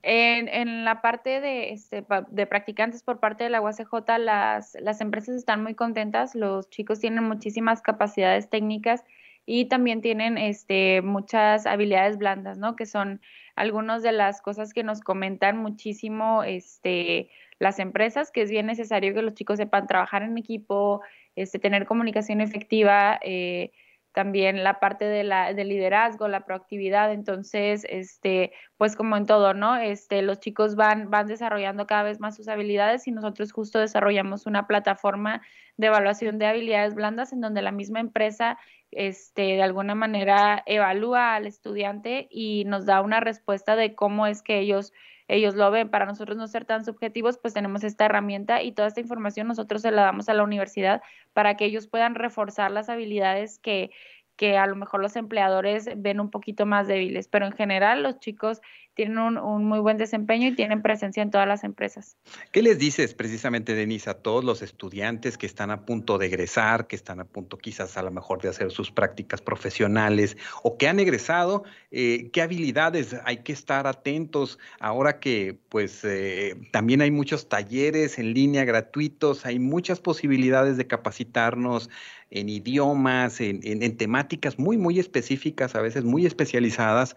En, 0.02 0.84
la 0.84 1.00
parte 1.00 1.40
de, 1.40 1.72
este, 1.72 2.04
de 2.28 2.46
practicantes 2.46 3.02
por 3.02 3.18
parte 3.18 3.44
de 3.44 3.50
la 3.50 3.60
UACJ, 3.60 4.18
las, 4.18 4.76
las 4.80 5.00
empresas 5.00 5.34
están 5.34 5.62
muy 5.62 5.74
contentas, 5.74 6.34
los 6.34 6.70
chicos 6.70 7.00
tienen 7.00 7.24
muchísimas 7.24 7.82
capacidades 7.82 8.48
técnicas 8.48 9.04
y 9.44 9.64
también 9.64 10.00
tienen 10.02 10.38
este, 10.38 11.02
muchas 11.02 11.66
habilidades 11.66 12.18
blandas, 12.18 12.58
¿no? 12.58 12.76
Que 12.76 12.86
son 12.86 13.20
algunas 13.56 14.02
de 14.02 14.12
las 14.12 14.40
cosas 14.40 14.72
que 14.72 14.84
nos 14.84 15.00
comentan 15.00 15.56
muchísimo 15.56 16.44
este, 16.44 17.30
las 17.58 17.78
empresas, 17.78 18.30
que 18.30 18.42
es 18.42 18.50
bien 18.50 18.66
necesario 18.66 19.14
que 19.14 19.22
los 19.22 19.34
chicos 19.34 19.56
sepan 19.56 19.86
trabajar 19.86 20.22
en 20.22 20.38
equipo, 20.38 21.00
este, 21.34 21.58
tener 21.58 21.86
comunicación 21.86 22.40
efectiva, 22.40 23.18
eh, 23.22 23.72
también 24.12 24.64
la 24.64 24.80
parte 24.80 25.04
de 25.04 25.24
la, 25.24 25.52
del 25.54 25.68
liderazgo, 25.68 26.28
la 26.28 26.44
proactividad, 26.44 27.12
entonces, 27.12 27.86
este, 27.88 28.52
pues 28.76 28.96
como 28.96 29.16
en 29.16 29.26
todo, 29.26 29.54
¿no? 29.54 29.76
Este, 29.76 30.22
los 30.22 30.40
chicos 30.40 30.76
van, 30.76 31.10
van 31.10 31.26
desarrollando 31.26 31.86
cada 31.86 32.02
vez 32.02 32.20
más 32.20 32.36
sus 32.36 32.48
habilidades 32.48 33.06
y 33.06 33.12
nosotros 33.12 33.52
justo 33.52 33.78
desarrollamos 33.78 34.46
una 34.46 34.66
plataforma 34.66 35.42
de 35.76 35.86
evaluación 35.88 36.38
de 36.38 36.46
habilidades 36.46 36.94
blandas 36.94 37.32
en 37.32 37.40
donde 37.40 37.62
la 37.62 37.72
misma 37.72 38.00
empresa, 38.00 38.58
este, 38.90 39.42
de 39.42 39.62
alguna 39.62 39.94
manera 39.94 40.62
evalúa 40.66 41.34
al 41.34 41.46
estudiante 41.46 42.26
y 42.30 42.64
nos 42.64 42.86
da 42.86 43.02
una 43.02 43.20
respuesta 43.20 43.76
de 43.76 43.94
cómo 43.94 44.26
es 44.26 44.42
que 44.42 44.58
ellos 44.58 44.92
ellos 45.28 45.54
lo 45.54 45.70
ven. 45.70 45.90
Para 45.90 46.06
nosotros 46.06 46.36
no 46.36 46.48
ser 46.48 46.64
tan 46.64 46.84
subjetivos, 46.84 47.38
pues 47.38 47.54
tenemos 47.54 47.84
esta 47.84 48.06
herramienta 48.06 48.62
y 48.62 48.72
toda 48.72 48.88
esta 48.88 49.00
información 49.00 49.46
nosotros 49.46 49.82
se 49.82 49.90
la 49.90 50.02
damos 50.02 50.28
a 50.28 50.34
la 50.34 50.42
universidad 50.42 51.02
para 51.32 51.56
que 51.56 51.66
ellos 51.66 51.86
puedan 51.86 52.14
reforzar 52.14 52.70
las 52.70 52.88
habilidades 52.88 53.58
que, 53.58 53.90
que 54.36 54.56
a 54.56 54.66
lo 54.66 54.76
mejor 54.76 55.00
los 55.00 55.16
empleadores 55.16 55.90
ven 55.96 56.20
un 56.20 56.30
poquito 56.30 56.64
más 56.64 56.88
débiles, 56.88 57.28
pero 57.28 57.46
en 57.46 57.52
general 57.52 58.02
los 58.02 58.18
chicos 58.18 58.60
tienen 58.98 59.18
un, 59.18 59.64
muy 59.64 59.78
buen 59.78 59.96
desempeño 59.96 60.48
y 60.48 60.56
tienen 60.56 60.82
presencia 60.82 61.22
en 61.22 61.30
todas 61.30 61.46
las 61.46 61.62
empresas. 61.62 62.16
¿Qué 62.50 62.62
les 62.62 62.80
dices 62.80 63.14
precisamente, 63.14 63.76
Denise, 63.76 64.10
a 64.10 64.14
todos 64.14 64.42
los 64.42 64.60
estudiantes 64.60 65.38
que 65.38 65.46
están 65.46 65.70
a 65.70 65.82
punto 65.84 66.18
de 66.18 66.26
egresar, 66.26 66.88
que 66.88 66.96
están 66.96 67.20
a 67.20 67.24
punto 67.24 67.58
quizás 67.58 67.96
a 67.96 68.02
lo 68.02 68.10
mejor 68.10 68.42
de 68.42 68.48
hacer 68.48 68.72
sus 68.72 68.90
prácticas 68.90 69.40
profesionales 69.40 70.36
o 70.64 70.76
que 70.76 70.88
han 70.88 70.98
egresado? 70.98 71.62
Eh, 71.92 72.30
¿Qué 72.32 72.42
habilidades 72.42 73.14
hay 73.24 73.44
que 73.44 73.52
estar 73.52 73.86
atentos 73.86 74.58
ahora 74.80 75.20
que 75.20 75.56
pues 75.68 76.02
eh, 76.02 76.56
también 76.72 77.00
hay 77.00 77.12
muchos 77.12 77.48
talleres 77.48 78.18
en 78.18 78.34
línea 78.34 78.64
gratuitos, 78.64 79.46
hay 79.46 79.60
muchas 79.60 80.00
posibilidades 80.00 80.76
de 80.76 80.88
capacitarnos 80.88 81.88
en 82.30 82.50
idiomas, 82.50 83.40
en, 83.40 83.60
en 83.62 83.96
temáticas 83.96 84.58
muy, 84.58 84.76
muy 84.76 84.98
específicas, 84.98 85.74
a 85.74 85.80
veces 85.80 86.04
muy 86.04 86.26
especializadas? 86.26 87.16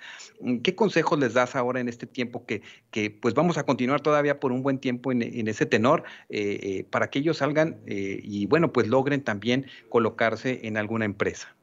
¿Qué 0.63 0.73
consejos 0.73 1.19
les 1.19 1.33
das 1.33 1.55
ahora? 1.55 1.70
En 1.77 1.87
este 1.87 2.07
tiempo 2.07 2.45
que, 2.45 2.61
que 2.91 3.09
pues 3.09 3.33
vamos 3.33 3.57
a 3.57 3.63
continuar 3.63 4.01
todavía 4.01 4.39
por 4.39 4.51
un 4.51 4.63
buen 4.63 4.79
tiempo 4.79 5.11
en, 5.11 5.47
ese 5.47 5.65
tenor 5.65 6.03
eh, 6.29 6.59
eh, 6.61 6.83
para 6.89 7.09
que 7.09 7.19
ellos 7.19 7.37
salgan 7.37 7.81
eh, 7.87 8.19
y 8.21 8.45
bueno, 8.45 8.71
pues 8.71 8.87
logren 8.87 9.23
también 9.23 9.65
colocarse 9.89 10.67
en 10.67 10.77
alguna 10.77 11.05
empresa. 11.05 11.55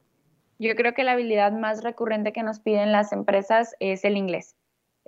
Yo 0.59 0.75
creo 0.75 0.93
que 0.93 1.03
la 1.03 1.13
habilidad 1.13 1.51
más 1.53 1.83
recurrente 1.83 2.33
que 2.33 2.43
nos 2.43 2.59
piden 2.59 2.91
las 2.91 3.13
empresas 3.13 3.75
es 3.79 4.03
el 4.03 4.17
inglés. 4.17 4.55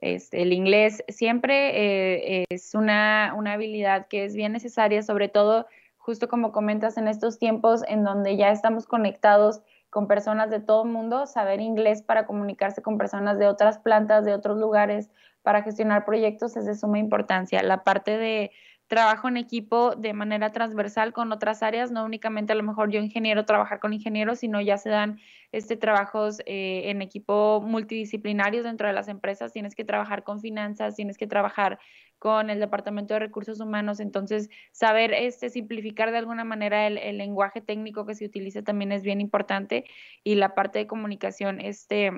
el 0.01 0.53
inglés 0.53 1.03
siempre 1.09 2.45
es 2.49 2.73
una, 2.73 3.33
una 3.37 3.53
habilidad 3.53 4.07
que 4.07 4.23
es 4.23 4.33
bien 4.33 4.53
necesaria, 4.53 5.03
sobre 5.03 5.27
todo 5.27 5.67
justo 5.97 6.27
como 6.27 6.51
comentas 6.51 6.97
en 6.97 7.07
estos 7.07 7.37
tiempos 7.37 7.83
en 7.87 8.03
donde 8.03 8.35
ya 8.37 8.51
estamos 8.51 8.85
conectados 8.85 9.61
con 9.91 10.07
personas 10.07 10.49
de 10.49 10.59
todo 10.59 10.85
el 10.85 10.89
mundo, 10.89 11.27
saber 11.27 11.59
inglés 11.59 12.01
para 12.01 12.25
comunicarse 12.25 12.81
con 12.81 12.97
personas 12.97 13.37
de 13.37 13.47
otras 13.47 13.77
plantas, 13.77 14.25
de 14.25 14.33
otros 14.33 14.57
lugares, 14.57 15.11
para 15.43 15.61
gestionar 15.63 16.05
proyectos 16.05 16.55
es 16.55 16.65
de 16.65 16.75
suma 16.75 16.97
importancia. 16.97 17.61
La 17.61 17.83
parte 17.83 18.17
de 18.17 18.51
trabajo 18.87 19.27
en 19.27 19.37
equipo 19.37 19.95
de 19.95 20.13
manera 20.13 20.51
transversal 20.51 21.13
con 21.13 21.31
otras 21.31 21.61
áreas, 21.61 21.91
no 21.91 22.05
únicamente 22.05 22.53
a 22.53 22.55
lo 22.55 22.63
mejor 22.63 22.89
yo 22.89 22.99
ingeniero 22.99 23.45
trabajar 23.45 23.79
con 23.79 23.93
ingenieros, 23.93 24.39
sino 24.39 24.61
ya 24.61 24.77
se 24.77 24.89
dan 24.89 25.19
este 25.51 25.75
trabajos 25.77 26.39
eh, 26.45 26.89
en 26.89 27.01
equipo 27.01 27.61
multidisciplinarios 27.61 28.63
dentro 28.63 28.87
de 28.87 28.93
las 28.93 29.09
empresas, 29.09 29.51
tienes 29.51 29.75
que 29.75 29.83
trabajar 29.83 30.23
con 30.23 30.39
finanzas, 30.39 30.95
tienes 30.95 31.17
que 31.17 31.27
trabajar 31.27 31.79
con 32.21 32.51
el 32.51 32.59
departamento 32.59 33.15
de 33.15 33.19
recursos 33.19 33.59
humanos, 33.59 33.99
entonces 33.99 34.51
saber 34.71 35.11
este 35.11 35.49
simplificar 35.49 36.11
de 36.11 36.19
alguna 36.19 36.43
manera 36.43 36.85
el, 36.85 36.99
el 36.99 37.17
lenguaje 37.17 37.61
técnico 37.61 38.05
que 38.05 38.13
se 38.13 38.25
utiliza 38.25 38.61
también 38.61 38.91
es 38.91 39.01
bien 39.01 39.21
importante 39.21 39.85
y 40.23 40.35
la 40.35 40.53
parte 40.53 40.77
de 40.77 40.85
comunicación 40.85 41.59
este 41.59 42.11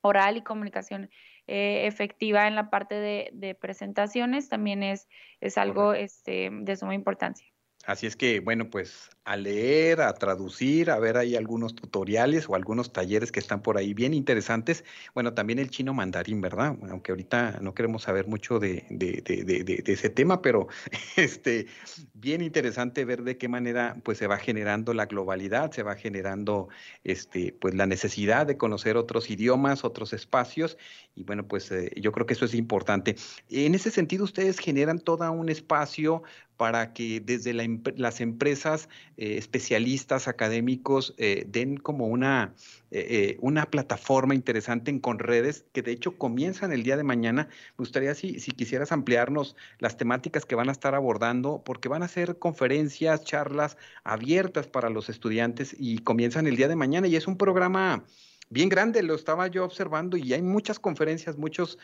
oral 0.00 0.38
y 0.38 0.42
comunicación 0.42 1.10
eh, 1.46 1.86
efectiva 1.86 2.48
en 2.48 2.54
la 2.54 2.70
parte 2.70 2.94
de, 2.94 3.54
presentaciones 3.60 4.48
también 4.48 4.82
es, 4.82 5.06
es 5.42 5.58
algo 5.58 5.92
este, 5.92 6.48
de 6.50 6.76
suma 6.76 6.94
importancia. 6.94 7.46
Así 7.86 8.06
es 8.06 8.16
que, 8.16 8.40
bueno, 8.40 8.68
pues 8.68 9.10
a 9.24 9.36
leer, 9.36 10.00
a 10.00 10.12
traducir, 10.14 10.90
a 10.90 10.98
ver 10.98 11.16
hay 11.16 11.36
algunos 11.36 11.74
tutoriales 11.74 12.48
o 12.48 12.54
algunos 12.54 12.92
talleres 12.92 13.32
que 13.32 13.40
están 13.40 13.62
por 13.62 13.76
ahí 13.76 13.94
bien 13.94 14.12
interesantes. 14.12 14.84
Bueno, 15.14 15.34
también 15.34 15.58
el 15.58 15.70
chino 15.70 15.94
mandarín, 15.94 16.40
¿verdad? 16.40 16.76
Aunque 16.90 17.12
ahorita 17.12 17.58
no 17.60 17.74
queremos 17.74 18.02
saber 18.02 18.26
mucho 18.26 18.58
de, 18.58 18.84
de, 18.90 19.22
de, 19.22 19.64
de, 19.64 19.92
ese 19.92 20.10
tema, 20.10 20.42
pero 20.42 20.68
este, 21.16 21.66
bien 22.14 22.40
interesante 22.40 23.04
ver 23.04 23.22
de 23.22 23.36
qué 23.36 23.48
manera 23.48 23.96
pues 24.04 24.18
se 24.18 24.26
va 24.26 24.36
generando 24.36 24.92
la 24.92 25.06
globalidad, 25.06 25.70
se 25.70 25.82
va 25.82 25.94
generando 25.94 26.68
este, 27.04 27.52
pues 27.60 27.74
la 27.74 27.86
necesidad 27.86 28.46
de 28.46 28.56
conocer 28.56 28.96
otros 28.96 29.30
idiomas, 29.30 29.84
otros 29.84 30.12
espacios. 30.12 30.76
Y 31.14 31.24
bueno, 31.24 31.46
pues 31.46 31.70
eh, 31.72 31.92
yo 31.96 32.12
creo 32.12 32.26
que 32.26 32.34
eso 32.34 32.44
es 32.44 32.54
importante. 32.54 33.16
En 33.48 33.74
ese 33.74 33.90
sentido, 33.90 34.24
ustedes 34.24 34.58
generan 34.58 34.98
todo 34.98 35.30
un 35.32 35.48
espacio 35.48 36.22
para 36.56 36.92
que 36.92 37.20
desde 37.20 37.52
las 37.52 38.20
empresas 38.20 38.88
eh, 39.16 39.36
especialistas 39.36 40.28
académicos 40.28 41.14
eh, 41.18 41.44
den 41.48 41.76
como 41.76 42.06
una, 42.06 42.54
eh, 42.90 43.36
una 43.40 43.70
plataforma 43.70 44.34
interesante 44.34 44.90
en 44.90 44.98
Conredes, 44.98 45.66
que 45.72 45.82
de 45.82 45.92
hecho 45.92 46.16
comienzan 46.16 46.72
el 46.72 46.82
día 46.82 46.96
de 46.96 47.04
mañana. 47.04 47.48
Me 47.76 47.82
gustaría 47.82 48.14
si, 48.14 48.40
si 48.40 48.52
quisieras 48.52 48.92
ampliarnos 48.92 49.56
las 49.78 49.96
temáticas 49.96 50.46
que 50.46 50.54
van 50.54 50.68
a 50.68 50.72
estar 50.72 50.94
abordando, 50.94 51.62
porque 51.64 51.88
van 51.88 52.02
a 52.02 52.08
ser 52.08 52.38
conferencias, 52.38 53.24
charlas 53.24 53.76
abiertas 54.04 54.66
para 54.66 54.88
los 54.90 55.08
estudiantes 55.08 55.76
y 55.78 55.98
comienzan 55.98 56.46
el 56.46 56.56
día 56.56 56.68
de 56.68 56.76
mañana 56.76 57.06
y 57.06 57.16
es 57.16 57.26
un 57.26 57.36
programa 57.36 58.04
bien 58.48 58.68
grande, 58.68 59.02
lo 59.02 59.14
estaba 59.14 59.48
yo 59.48 59.64
observando 59.64 60.16
y 60.16 60.32
hay 60.32 60.42
muchas 60.42 60.78
conferencias, 60.78 61.36
muchos, 61.36 61.78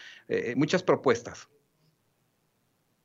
muchas 0.55 0.83
propuestas. 0.83 1.49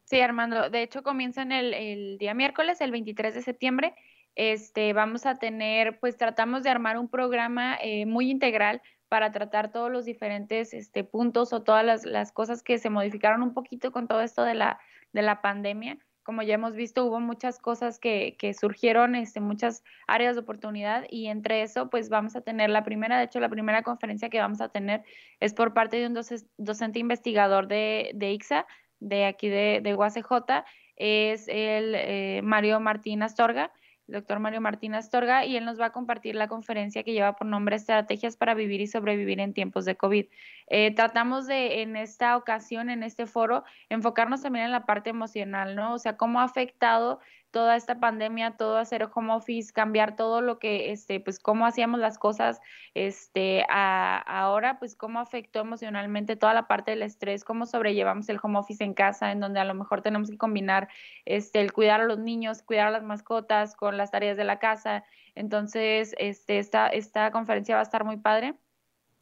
Sí, 0.09 0.21
Armando. 0.21 0.69
De 0.69 0.83
hecho, 0.83 1.03
comienzan 1.03 1.51
el, 1.51 1.73
el 1.73 2.17
día 2.17 2.33
miércoles, 2.33 2.79
el 2.79 2.91
23 2.91 3.35
de 3.35 3.41
septiembre. 3.41 3.93
Este, 4.35 4.93
vamos 4.93 5.25
a 5.25 5.35
tener, 5.35 5.99
pues 5.99 6.15
tratamos 6.15 6.63
de 6.63 6.69
armar 6.69 6.97
un 6.97 7.09
programa 7.09 7.77
eh, 7.81 8.05
muy 8.05 8.31
integral 8.31 8.81
para 9.09 9.33
tratar 9.33 9.69
todos 9.69 9.91
los 9.91 10.05
diferentes 10.05 10.73
este, 10.73 11.03
puntos 11.03 11.51
o 11.51 11.61
todas 11.61 12.05
las, 12.05 12.31
cosas 12.31 12.63
que 12.63 12.77
se 12.77 12.89
modificaron 12.89 13.43
un 13.43 13.53
poquito 13.53 13.91
con 13.91 14.07
todo 14.07 14.21
esto 14.21 14.45
de 14.45 14.53
la, 14.53 14.79
de 15.11 15.23
la 15.23 15.41
pandemia. 15.41 15.97
Como 16.23 16.41
ya 16.41 16.53
hemos 16.53 16.73
visto, 16.73 17.03
hubo 17.03 17.19
muchas 17.19 17.59
cosas 17.59 17.99
que, 17.99 18.37
que 18.39 18.53
surgieron, 18.53 19.13
este, 19.13 19.41
muchas 19.41 19.83
áreas 20.07 20.35
de 20.35 20.41
oportunidad 20.41 21.03
y 21.09 21.27
entre 21.27 21.63
eso, 21.63 21.89
pues 21.89 22.07
vamos 22.07 22.37
a 22.37 22.41
tener 22.41 22.69
la 22.69 22.85
primera, 22.85 23.17
de 23.17 23.25
hecho, 23.25 23.41
la 23.41 23.49
primera 23.49 23.83
conferencia 23.83 24.29
que 24.29 24.39
vamos 24.39 24.61
a 24.61 24.69
tener 24.69 25.03
es 25.41 25.53
por 25.53 25.73
parte 25.73 25.97
de 25.97 26.07
un 26.07 26.17
docente 26.57 26.99
investigador 26.99 27.67
de, 27.67 28.11
de 28.13 28.31
ICSA, 28.31 28.65
de 28.99 29.25
aquí 29.25 29.49
de, 29.49 29.81
de 29.83 29.95
UACJ 29.95 30.63
es 30.97 31.47
el 31.47 31.93
eh, 31.95 32.41
Mario 32.43 32.79
Martín 32.79 33.21
Astorga, 33.23 33.71
el 34.07 34.15
doctor 34.15 34.39
Mario 34.39 34.61
Martín 34.61 34.95
Astorga, 34.95 35.45
y 35.45 35.57
él 35.57 35.65
nos 35.65 35.79
va 35.79 35.87
a 35.87 35.91
compartir 35.91 36.35
la 36.35 36.47
conferencia 36.47 37.03
que 37.03 37.13
lleva 37.13 37.35
por 37.35 37.45
nombre 37.45 37.75
Estrategias 37.75 38.37
para 38.37 38.53
vivir 38.53 38.81
y 38.81 38.87
sobrevivir 38.87 39.39
en 39.39 39.53
tiempos 39.53 39.85
de 39.85 39.95
COVID. 39.95 40.25
Eh, 40.67 40.95
tratamos 40.95 41.45
de, 41.45 41.81
en 41.81 41.95
esta 41.95 42.35
ocasión, 42.37 42.89
en 42.89 43.03
este 43.03 43.25
foro, 43.25 43.63
enfocarnos 43.89 44.41
también 44.41 44.65
en 44.65 44.71
la 44.71 44.85
parte 44.85 45.09
emocional, 45.09 45.75
¿no? 45.75 45.93
O 45.93 45.99
sea, 45.99 46.17
cómo 46.17 46.39
ha 46.39 46.43
afectado 46.43 47.19
toda 47.51 47.75
esta 47.75 47.99
pandemia, 47.99 48.51
todo 48.51 48.77
hacer 48.77 49.07
home 49.13 49.33
office, 49.33 49.71
cambiar 49.73 50.15
todo 50.15 50.41
lo 50.41 50.59
que, 50.59 50.91
este, 50.91 51.19
pues 51.19 51.39
cómo 51.39 51.65
hacíamos 51.65 51.99
las 51.99 52.17
cosas, 52.17 52.59
este, 52.93 53.65
a, 53.69 54.17
ahora, 54.17 54.79
pues 54.79 54.95
cómo 54.95 55.19
afectó 55.19 55.61
emocionalmente 55.61 56.35
toda 56.35 56.53
la 56.53 56.67
parte 56.67 56.91
del 56.91 57.03
estrés, 57.03 57.43
cómo 57.43 57.65
sobrellevamos 57.65 58.29
el 58.29 58.39
home 58.41 58.59
office 58.59 58.83
en 58.83 58.93
casa, 58.93 59.31
en 59.31 59.39
donde 59.39 59.59
a 59.59 59.65
lo 59.65 59.73
mejor 59.73 60.01
tenemos 60.01 60.29
que 60.29 60.37
combinar, 60.37 60.89
este, 61.25 61.61
el 61.61 61.73
cuidar 61.73 62.01
a 62.01 62.05
los 62.05 62.19
niños, 62.19 62.63
cuidar 62.63 62.87
a 62.87 62.91
las 62.91 63.03
mascotas 63.03 63.75
con 63.75 63.97
las 63.97 64.11
tareas 64.11 64.37
de 64.37 64.43
la 64.43 64.59
casa. 64.59 65.03
Entonces, 65.35 66.15
este, 66.17 66.59
esta, 66.59 66.87
esta 66.87 67.31
conferencia 67.31 67.75
va 67.75 67.81
a 67.81 67.83
estar 67.83 68.03
muy 68.03 68.17
padre. 68.17 68.55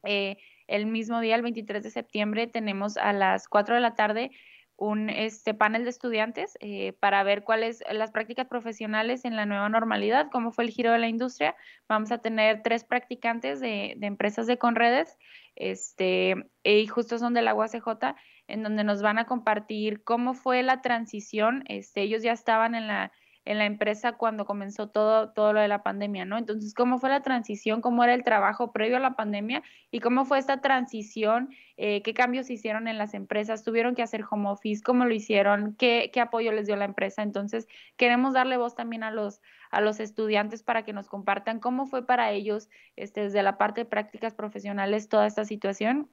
Eh, 0.04 0.36
el 0.66 0.86
mismo 0.86 1.20
día, 1.20 1.36
el 1.36 1.42
23 1.42 1.82
de 1.82 1.90
septiembre, 1.90 2.46
tenemos 2.46 2.96
a 2.96 3.12
las 3.12 3.48
4 3.48 3.76
de 3.76 3.80
la 3.80 3.94
tarde 3.94 4.30
un 4.76 5.08
este, 5.08 5.54
panel 5.54 5.84
de 5.84 5.90
estudiantes 5.90 6.56
eh, 6.60 6.92
para 7.00 7.22
ver 7.22 7.44
cuáles 7.44 7.82
las 7.90 8.10
prácticas 8.10 8.46
profesionales 8.46 9.24
en 9.24 9.36
la 9.36 9.46
nueva 9.46 9.68
normalidad, 9.68 10.28
cómo 10.30 10.52
fue 10.52 10.64
el 10.64 10.70
giro 10.70 10.92
de 10.92 10.98
la 10.98 11.08
industria. 11.08 11.56
Vamos 11.88 12.12
a 12.12 12.18
tener 12.18 12.62
tres 12.62 12.84
practicantes 12.84 13.60
de, 13.60 13.94
de 13.96 14.06
empresas 14.06 14.46
de 14.46 14.58
Conredes, 14.58 15.16
este, 15.56 16.34
y 16.62 16.86
justo 16.86 17.18
son 17.18 17.32
de 17.34 17.42
la 17.42 17.54
UACJ, 17.54 18.14
en 18.48 18.62
donde 18.62 18.84
nos 18.84 19.02
van 19.02 19.18
a 19.18 19.26
compartir 19.26 20.04
cómo 20.04 20.34
fue 20.34 20.62
la 20.62 20.82
transición. 20.82 21.64
Este, 21.68 22.02
ellos 22.02 22.22
ya 22.22 22.32
estaban 22.32 22.74
en 22.74 22.86
la 22.86 23.12
en 23.46 23.58
la 23.58 23.64
empresa 23.64 24.12
cuando 24.12 24.44
comenzó 24.44 24.88
todo, 24.88 25.30
todo 25.30 25.52
lo 25.52 25.60
de 25.60 25.68
la 25.68 25.84
pandemia, 25.84 26.24
¿no? 26.24 26.36
Entonces, 26.36 26.74
¿cómo 26.74 26.98
fue 26.98 27.08
la 27.10 27.22
transición? 27.22 27.80
¿Cómo 27.80 28.02
era 28.02 28.12
el 28.12 28.24
trabajo 28.24 28.72
previo 28.72 28.96
a 28.96 29.00
la 29.00 29.14
pandemia? 29.14 29.62
¿Y 29.92 30.00
cómo 30.00 30.24
fue 30.24 30.38
esta 30.38 30.60
transición? 30.60 31.50
Eh, 31.76 32.02
¿Qué 32.02 32.12
cambios 32.12 32.50
hicieron 32.50 32.88
en 32.88 32.98
las 32.98 33.14
empresas? 33.14 33.62
¿Tuvieron 33.62 33.94
que 33.94 34.02
hacer 34.02 34.24
home 34.28 34.48
office? 34.48 34.82
¿Cómo 34.82 35.04
lo 35.04 35.14
hicieron? 35.14 35.76
¿Qué, 35.76 36.10
¿Qué 36.12 36.20
apoyo 36.20 36.50
les 36.50 36.66
dio 36.66 36.74
la 36.74 36.86
empresa? 36.86 37.22
Entonces, 37.22 37.68
queremos 37.96 38.34
darle 38.34 38.56
voz 38.56 38.74
también 38.74 39.04
a 39.04 39.12
los, 39.12 39.40
a 39.70 39.80
los 39.80 40.00
estudiantes 40.00 40.64
para 40.64 40.84
que 40.84 40.92
nos 40.92 41.06
compartan 41.08 41.60
cómo 41.60 41.86
fue 41.86 42.04
para 42.04 42.32
ellos, 42.32 42.68
este, 42.96 43.22
desde 43.22 43.44
la 43.44 43.58
parte 43.58 43.82
de 43.82 43.84
prácticas 43.84 44.34
profesionales, 44.34 45.08
toda 45.08 45.24
esta 45.24 45.44
situación. 45.44 46.10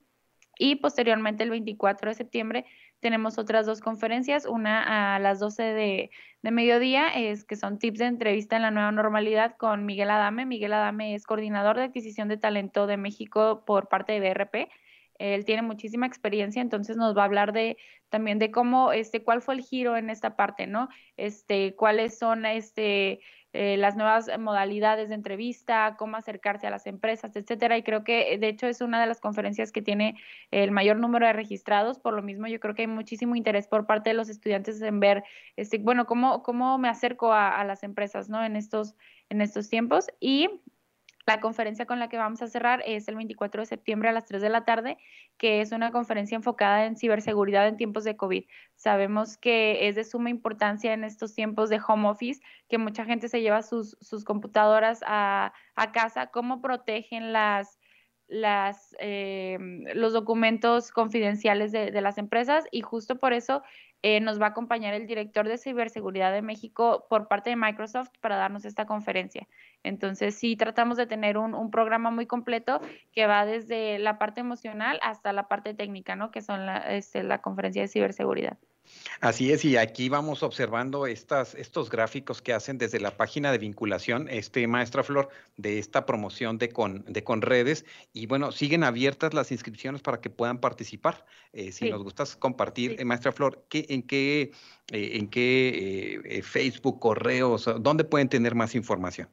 Y 0.59 0.75
posteriormente, 0.75 1.43
el 1.43 1.49
24 1.49 2.11
de 2.11 2.15
septiembre, 2.15 2.65
tenemos 3.03 3.37
otras 3.37 3.67
dos 3.67 3.81
conferencias, 3.81 4.45
una 4.45 5.15
a 5.15 5.19
las 5.19 5.39
12 5.39 5.61
de, 5.61 6.09
mediodía, 6.41 7.09
es 7.09 7.43
que 7.43 7.55
son 7.55 7.77
tips 7.77 7.99
de 7.99 8.05
entrevista 8.05 8.55
en 8.55 8.63
la 8.63 8.71
nueva 8.71 8.91
normalidad 8.91 9.55
con 9.57 9.85
Miguel 9.85 10.09
Adame. 10.09 10.45
Miguel 10.45 10.73
Adame 10.73 11.13
es 11.13 11.25
coordinador 11.25 11.77
de 11.77 11.83
adquisición 11.83 12.29
de 12.29 12.37
talento 12.37 12.87
de 12.87 12.97
México 12.97 13.63
por 13.65 13.89
parte 13.89 14.19
de 14.19 14.19
BRP. 14.21 14.69
Él 15.31 15.45
tiene 15.45 15.61
muchísima 15.61 16.05
experiencia, 16.05 16.61
entonces 16.61 16.97
nos 16.97 17.15
va 17.15 17.21
a 17.21 17.25
hablar 17.25 17.53
de 17.53 17.77
también 18.09 18.39
de 18.39 18.51
cómo, 18.51 18.91
este, 18.91 19.23
cuál 19.23 19.41
fue 19.41 19.55
el 19.55 19.61
giro 19.61 19.95
en 19.95 20.09
esta 20.09 20.35
parte, 20.35 20.67
¿no? 20.67 20.89
Este, 21.17 21.75
cuáles 21.75 22.19
son, 22.19 22.45
este, 22.45 23.21
eh, 23.53 23.77
las 23.77 23.95
nuevas 23.95 24.29
modalidades 24.37 25.09
de 25.09 25.15
entrevista, 25.15 25.95
cómo 25.97 26.17
acercarse 26.17 26.67
a 26.67 26.71
las 26.71 26.87
empresas, 26.87 27.35
etcétera. 27.35 27.77
Y 27.77 27.83
creo 27.83 28.03
que 28.03 28.37
de 28.37 28.47
hecho 28.49 28.67
es 28.67 28.81
una 28.81 28.99
de 28.99 29.07
las 29.07 29.21
conferencias 29.21 29.71
que 29.71 29.81
tiene 29.81 30.15
el 30.51 30.71
mayor 30.71 30.97
número 30.97 31.25
de 31.25 31.33
registrados. 31.33 31.99
Por 31.99 32.15
lo 32.15 32.21
mismo, 32.21 32.47
yo 32.47 32.59
creo 32.59 32.75
que 32.75 32.81
hay 32.81 32.87
muchísimo 32.87 33.35
interés 33.35 33.67
por 33.67 33.85
parte 33.85 34.09
de 34.09 34.15
los 34.15 34.27
estudiantes 34.29 34.81
en 34.81 34.99
ver, 34.99 35.23
este, 35.55 35.77
bueno, 35.77 36.05
cómo, 36.05 36.43
cómo 36.43 36.77
me 36.77 36.89
acerco 36.89 37.31
a, 37.31 37.59
a 37.59 37.63
las 37.63 37.83
empresas, 37.83 38.27
¿no? 38.27 38.43
En 38.43 38.55
estos, 38.55 38.95
en 39.29 39.41
estos 39.41 39.69
tiempos. 39.69 40.07
Y 40.19 40.49
la 41.25 41.39
conferencia 41.39 41.85
con 41.85 41.99
la 41.99 42.09
que 42.09 42.17
vamos 42.17 42.41
a 42.41 42.47
cerrar 42.47 42.83
es 42.85 43.07
el 43.07 43.15
24 43.15 43.61
de 43.61 43.65
septiembre 43.65 44.09
a 44.09 44.11
las 44.11 44.25
3 44.25 44.41
de 44.41 44.49
la 44.49 44.65
tarde, 44.65 44.97
que 45.37 45.61
es 45.61 45.71
una 45.71 45.91
conferencia 45.91 46.35
enfocada 46.35 46.85
en 46.85 46.97
ciberseguridad 46.97 47.67
en 47.67 47.77
tiempos 47.77 48.03
de 48.03 48.17
COVID. 48.17 48.45
Sabemos 48.75 49.37
que 49.37 49.87
es 49.87 49.95
de 49.95 50.03
suma 50.03 50.29
importancia 50.29 50.93
en 50.93 51.03
estos 51.03 51.33
tiempos 51.33 51.69
de 51.69 51.79
home 51.85 52.09
office, 52.09 52.41
que 52.67 52.77
mucha 52.77 53.05
gente 53.05 53.29
se 53.29 53.41
lleva 53.41 53.61
sus, 53.63 53.97
sus 54.01 54.25
computadoras 54.25 55.01
a, 55.05 55.53
a 55.75 55.91
casa, 55.91 56.27
cómo 56.27 56.61
protegen 56.61 57.31
las, 57.31 57.79
las, 58.33 58.95
eh, 58.99 59.57
los 59.93 60.11
documentos 60.11 60.91
confidenciales 60.91 61.71
de, 61.71 62.01
las 62.01 62.17
empresas 62.17 62.65
y 62.71 62.81
justo 62.81 63.19
por 63.19 63.31
eso 63.31 63.61
eh, 64.01 64.19
nos 64.21 64.41
va 64.41 64.47
a 64.47 64.49
acompañar 64.49 64.95
el 64.95 65.05
director 65.05 65.47
de 65.47 65.59
ciberseguridad 65.59 66.33
de 66.33 66.41
México 66.41 67.05
por 67.09 67.27
parte 67.27 67.51
de 67.51 67.55
Microsoft 67.55 68.09
para 68.21 68.35
darnos 68.35 68.65
esta 68.65 68.87
conferencia. 68.87 69.47
Entonces, 69.83 70.33
sí, 70.33 70.55
tratamos 70.55 70.97
de 70.97 71.05
tener 71.05 71.37
un, 71.37 71.53
un 71.53 71.69
programa 71.69 72.09
muy 72.09 72.25
completo 72.25 72.81
que 73.11 73.27
va 73.27 73.45
desde 73.45 73.99
la 73.99 74.17
parte 74.17 74.41
emocional 74.41 74.99
hasta 75.03 75.31
la 75.31 75.47
parte 75.47 75.75
técnica, 75.75 76.15
¿no? 76.15 76.31
Que 76.31 76.41
son 76.41 76.65
la, 76.65 76.77
este, 76.77 77.21
la 77.21 77.39
conferencia 77.39 77.83
de 77.83 77.87
ciberseguridad. 77.87 78.57
Así 79.21 79.51
es, 79.51 79.63
y 79.63 79.77
aquí 79.77 80.09
vamos 80.09 80.43
observando 80.43 81.07
estas, 81.07 81.55
estos 81.55 81.89
gráficos 81.89 82.41
que 82.41 82.53
hacen 82.53 82.77
desde 82.77 82.99
la 82.99 83.15
página 83.15 83.51
de 83.51 83.57
vinculación, 83.57 84.27
este 84.29 84.67
maestra 84.67 85.03
Flor, 85.03 85.29
de 85.55 85.79
esta 85.79 86.05
promoción 86.05 86.57
de 86.57 86.69
con, 86.69 87.05
de 87.07 87.23
con 87.23 87.41
redes. 87.41 87.85
Y 88.11 88.25
bueno, 88.25 88.51
siguen 88.51 88.83
abiertas 88.83 89.33
las 89.33 89.51
inscripciones 89.51 90.01
para 90.01 90.19
que 90.19 90.29
puedan 90.29 90.59
participar. 90.59 91.25
Eh, 91.53 91.71
si 91.71 91.89
nos 91.89 92.03
gustas 92.03 92.35
compartir, 92.35 92.97
eh, 92.99 93.05
maestra 93.05 93.31
Flor, 93.31 93.65
¿qué, 93.69 93.85
¿en 93.89 94.03
qué, 94.03 94.51
eh, 94.91 95.17
en 95.17 95.29
qué 95.29 96.41
Facebook, 96.43 96.99
correos, 96.99 97.69
dónde 97.79 98.03
pueden 98.03 98.27
tener 98.27 98.55
más 98.55 98.75
información? 98.75 99.29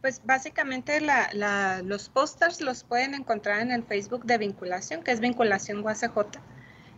Pues 0.00 0.22
básicamente 0.24 1.00
la, 1.00 1.82
los 1.84 2.08
pósters 2.08 2.60
los 2.60 2.84
pueden 2.84 3.14
encontrar 3.14 3.60
en 3.60 3.72
el 3.72 3.82
Facebook 3.82 4.24
de 4.24 4.38
vinculación, 4.38 5.02
que 5.02 5.10
es 5.10 5.20
vinculación 5.20 5.84
UACJ 5.84 6.38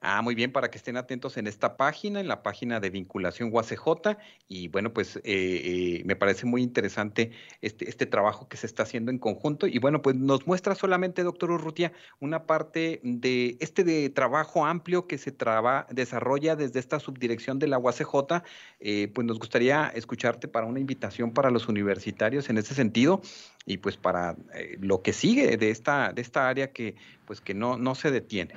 Ah, 0.03 0.21
muy 0.21 0.35
bien, 0.35 0.53
para 0.53 0.71
que 0.71 0.77
estén 0.77 0.97
atentos 0.97 1.37
en 1.37 1.47
esta 1.47 1.77
página, 1.77 2.21
en 2.21 2.29
la 2.29 2.43
página 2.43 2.81
de 2.81 2.91
vinculación 2.91 3.51
UACJ. 3.53 4.17
Y 4.47 4.69
bueno, 4.69 4.93
pues 4.93 5.17
eh, 5.17 5.23
eh, 5.25 6.03
me 6.05 6.17
parece 6.17 6.47
muy 6.47 6.63
interesante 6.63 7.33
este, 7.63 7.89
este 7.89 8.05
trabajo 8.07 8.47
que 8.47 8.57
se 8.57 8.67
está 8.67 8.83
haciendo 8.83 9.11
en 9.11 9.19
conjunto. 9.19 9.67
Y 9.67 9.79
bueno, 9.79 10.03
pues 10.03 10.15
nos 10.15 10.47
muestra 10.47 10.75
solamente, 10.75 11.23
doctor 11.23 11.51
Urrutia, 11.51 11.93
una 12.21 12.47
parte 12.47 13.01
de 13.03 13.57
este 13.61 14.11
trabajo 14.11 14.67
amplio 14.67 15.07
que 15.07 15.19
se 15.19 15.33
traba, 15.33 15.87
desarrolla 15.91 16.57
desde 16.57 16.79
esta 16.79 17.01
subdirección 17.01 17.59
de 17.59 17.69
la 17.69 17.79
UACJ. 17.79 18.43
Eh, 18.81 19.11
pues 19.15 19.27
nos 19.27 19.39
gustaría 19.39 19.89
escucharte 19.89 20.47
para 20.47 20.67
una 20.67 20.79
invitación 20.79 21.33
para 21.33 21.51
los 21.51 21.69
universitarios 21.69 22.51
en 22.51 22.59
ese 22.59 22.75
sentido 22.75 23.23
y 23.65 23.79
pues 23.79 23.97
para 23.97 24.37
lo 24.79 25.03
que 25.03 25.13
sigue 25.13 25.57
de 25.57 25.71
esta, 25.71 26.13
área 26.49 26.71
que 26.73 26.97
pues 27.25 27.41
que 27.41 27.55
no 27.55 27.95
se 27.95 28.11
detiene. 28.11 28.55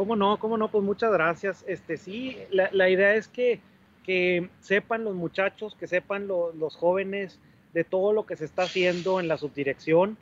¿Cómo 0.00 0.16
no? 0.16 0.38
¿Cómo 0.38 0.56
no? 0.56 0.70
Pues 0.70 0.82
muchas 0.82 1.12
gracias. 1.12 1.62
Este, 1.68 1.98
sí, 1.98 2.38
la, 2.50 2.88
idea 2.88 3.16
es 3.16 3.28
que, 3.28 3.60
que, 4.02 4.48
sepan 4.60 5.04
los 5.04 5.14
muchachos, 5.14 5.76
que 5.78 5.86
sepan 5.86 6.26
los 6.26 6.74
jóvenes 6.74 7.38
de 7.74 7.84
todo 7.84 8.14
lo 8.14 8.24
que 8.24 8.34
se 8.34 8.46
está 8.46 8.62
haciendo 8.62 9.20
en 9.20 9.28
la 9.28 9.36
subdirección, 9.36 10.16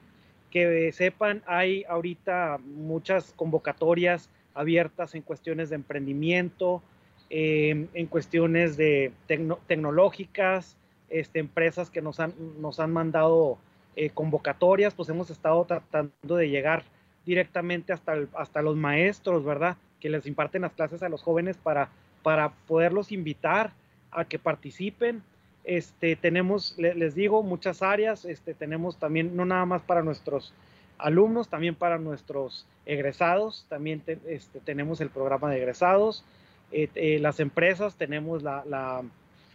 que 0.50 0.90
sepan, 0.90 1.44
hay 1.46 1.84
ahorita 1.88 2.58
muchas 2.58 3.32
convocatorias 3.36 4.30
abiertas 4.52 5.14
en 5.14 5.22
cuestiones 5.22 5.70
de 5.70 5.76
emprendimiento, 5.76 6.82
em, 7.30 7.86
en 7.94 8.06
cuestiones 8.08 8.76
de 8.76 9.12
tecnológicas, 9.28 10.76
este, 11.08 11.38
empresas 11.38 11.88
que 11.88 12.02
nos 12.02 12.18
han, 12.18 12.34
nos 12.60 12.80
han 12.80 12.92
mandado 12.92 13.58
eh, 13.94 14.10
convocatorias, 14.10 14.92
pues 14.94 15.08
hemos 15.08 15.30
estado 15.30 15.64
tratando 15.66 16.34
de 16.34 16.48
llegar 16.48 16.82
directamente 17.28 17.92
hasta, 17.92 18.16
hasta 18.38 18.62
los 18.62 18.74
maestros, 18.74 19.44
¿verdad? 19.44 19.76
Que 20.00 20.08
les 20.08 20.24
imparten 20.24 20.62
las 20.62 20.72
clases 20.72 21.02
a 21.02 21.10
los 21.10 21.22
jóvenes 21.22 21.58
para, 21.58 21.90
para 22.22 22.48
poderlos 22.66 23.12
invitar 23.12 23.72
a 24.10 24.24
que 24.24 24.38
participen. 24.38 25.22
Este, 25.62 26.16
tenemos, 26.16 26.74
les 26.78 27.14
digo, 27.14 27.42
muchas 27.42 27.82
áreas, 27.82 28.24
este, 28.24 28.54
tenemos 28.54 28.96
también, 28.96 29.36
no 29.36 29.44
nada 29.44 29.66
más 29.66 29.82
para 29.82 30.02
nuestros 30.02 30.54
alumnos, 30.96 31.48
también 31.50 31.74
para 31.74 31.98
nuestros 31.98 32.66
egresados, 32.86 33.66
también 33.68 34.02
este, 34.26 34.60
tenemos 34.60 35.02
el 35.02 35.10
programa 35.10 35.50
de 35.50 35.58
egresados, 35.58 36.24
eh, 36.72 36.88
eh, 36.94 37.18
las 37.18 37.40
empresas, 37.40 37.96
tenemos 37.96 38.42
la, 38.42 39.02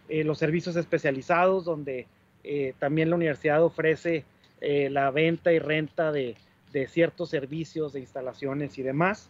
eh, 0.10 0.24
los 0.24 0.38
servicios 0.38 0.76
especializados, 0.76 1.66
donde 1.66 2.06
también 2.78 3.10
la 3.10 3.16
universidad 3.16 3.64
ofrece 3.64 4.26
la 4.60 5.12
venta 5.12 5.54
y 5.54 5.60
renta 5.60 6.12
de, 6.12 6.36
de 6.74 6.88
ciertos 6.88 7.30
servicios, 7.30 7.94
de 7.94 8.02
instalaciones 8.02 8.78
y 8.78 8.84
demás. 8.84 9.30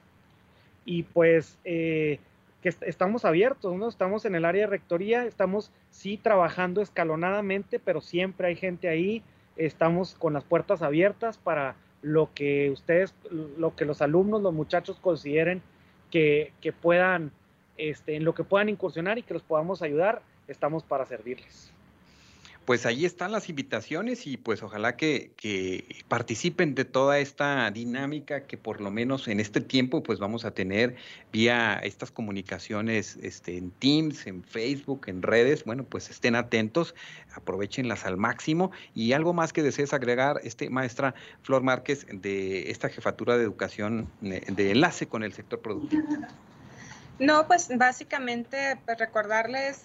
Y 0.85 1.03
pues 1.03 1.59
eh, 1.65 2.19
que 2.61 2.69
estamos 2.69 3.25
abiertos, 3.25 3.75
¿no? 3.75 3.87
Estamos 3.87 4.25
en 4.25 4.35
el 4.35 4.45
área 4.45 4.61
de 4.61 4.67
rectoría, 4.67 5.25
estamos 5.25 5.71
sí 5.91 6.17
trabajando 6.17 6.81
escalonadamente, 6.81 7.79
pero 7.79 8.01
siempre 8.01 8.47
hay 8.47 8.55
gente 8.55 8.87
ahí, 8.87 9.21
estamos 9.57 10.15
con 10.15 10.33
las 10.33 10.45
puertas 10.45 10.81
abiertas 10.81 11.37
para 11.37 11.75
lo 12.01 12.33
que 12.33 12.71
ustedes, 12.71 13.13
lo 13.29 13.75
que 13.75 13.85
los 13.85 14.01
alumnos, 14.01 14.41
los 14.41 14.53
muchachos 14.53 14.97
consideren 14.99 15.61
que, 16.09 16.53
que 16.61 16.73
puedan, 16.73 17.31
este, 17.77 18.15
en 18.15 18.23
lo 18.23 18.33
que 18.33 18.43
puedan 18.43 18.69
incursionar 18.69 19.17
y 19.17 19.23
que 19.23 19.33
los 19.33 19.43
podamos 19.43 19.81
ayudar, 19.81 20.21
estamos 20.47 20.83
para 20.83 21.05
servirles 21.05 21.73
pues 22.65 22.85
ahí 22.85 23.05
están 23.05 23.31
las 23.31 23.49
invitaciones 23.49 24.25
y 24.25 24.37
pues 24.37 24.63
ojalá 24.63 24.95
que, 24.95 25.31
participen 26.07 26.75
de 26.75 26.85
toda 26.85 27.19
esta 27.19 27.69
dinámica 27.71 28.43
que 28.45 28.57
por 28.57 28.79
lo 28.79 28.91
menos 28.91 29.27
en 29.27 29.39
este 29.39 29.61
tiempo 29.61 30.03
pues 30.03 30.19
vamos 30.19 30.45
a 30.45 30.51
tener 30.51 30.95
vía 31.31 31.79
estas 31.83 32.11
comunicaciones 32.11 33.17
este, 33.21 33.57
en 33.57 33.71
Teams, 33.71 34.27
en 34.27 34.43
Facebook, 34.43 35.03
en 35.07 35.21
redes. 35.21 35.65
Bueno, 35.65 35.83
pues 35.83 36.09
estén 36.09 36.35
atentos, 36.35 36.95
aprovechenlas 37.33 38.05
al 38.05 38.17
máximo. 38.17 38.71
Y 38.95 39.13
algo 39.13 39.33
más 39.33 39.53
que 39.53 39.63
desees 39.63 39.93
agregar, 39.93 40.39
este 40.43 40.69
maestra 40.69 41.15
Flor 41.41 41.63
Márquez 41.63 42.05
de 42.11 42.71
esta 42.71 42.89
jefatura 42.89 43.37
de 43.37 43.43
educación 43.43 44.07
eh, 44.21 44.41
de 44.47 44.71
enlace 44.71 45.07
con 45.07 45.23
el 45.23 45.33
sector 45.33 45.59
productivo. 45.59 46.03
No, 47.19 47.47
pues 47.47 47.69
básicamente 47.77 48.77
pues, 48.85 48.97
recordarles 48.97 49.83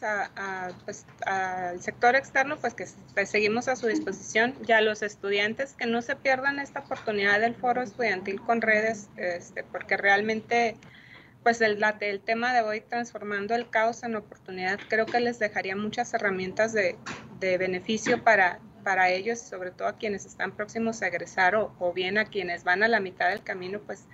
pues, 0.84 1.04
al 1.26 1.80
sector 1.80 2.16
externo 2.16 2.56
pues 2.56 2.74
que 2.74 2.86
seguimos 3.26 3.68
a 3.68 3.76
su 3.76 3.86
disposición 3.86 4.54
y 4.66 4.72
a 4.72 4.80
los 4.80 5.02
estudiantes 5.02 5.74
que 5.74 5.86
no 5.86 6.00
se 6.00 6.16
pierdan 6.16 6.58
esta 6.58 6.80
oportunidad 6.80 7.40
del 7.40 7.54
foro 7.54 7.82
estudiantil 7.82 8.40
con 8.40 8.62
redes, 8.62 9.08
este, 9.16 9.62
porque 9.62 9.98
realmente 9.98 10.76
pues 11.42 11.60
el, 11.60 11.82
el 12.00 12.20
tema 12.20 12.54
de 12.54 12.62
hoy 12.62 12.80
transformando 12.80 13.54
el 13.54 13.68
caos 13.68 14.02
en 14.02 14.16
oportunidad 14.16 14.78
creo 14.88 15.04
que 15.04 15.20
les 15.20 15.38
dejaría 15.38 15.76
muchas 15.76 16.12
herramientas 16.14 16.72
de, 16.72 16.96
beneficio 17.40 18.24
para, 18.24 18.58
ellos, 19.10 19.38
sobre 19.38 19.70
todo 19.70 19.86
a 19.86 19.96
quienes 19.98 20.24
están 20.24 20.52
próximos 20.52 21.02
a 21.02 21.08
egresar 21.08 21.54
o, 21.54 21.74
o 21.78 21.92
bien 21.92 22.16
a 22.16 22.24
quienes 22.24 22.64
van 22.64 22.82
a 22.82 22.88
la 22.88 23.00
mitad 23.00 23.28
del 23.28 23.42
camino, 23.42 23.80
pues 23.80 24.06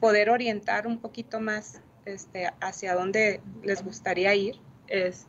poder 0.00 0.30
orientar 0.30 0.86
un 0.86 1.00
poquito 1.00 1.40
más 1.40 1.80
este, 2.06 2.50
hacia 2.60 2.94
dónde 2.94 3.40
les 3.62 3.84
gustaría 3.84 4.34
ir 4.34 4.56
es, 4.88 5.26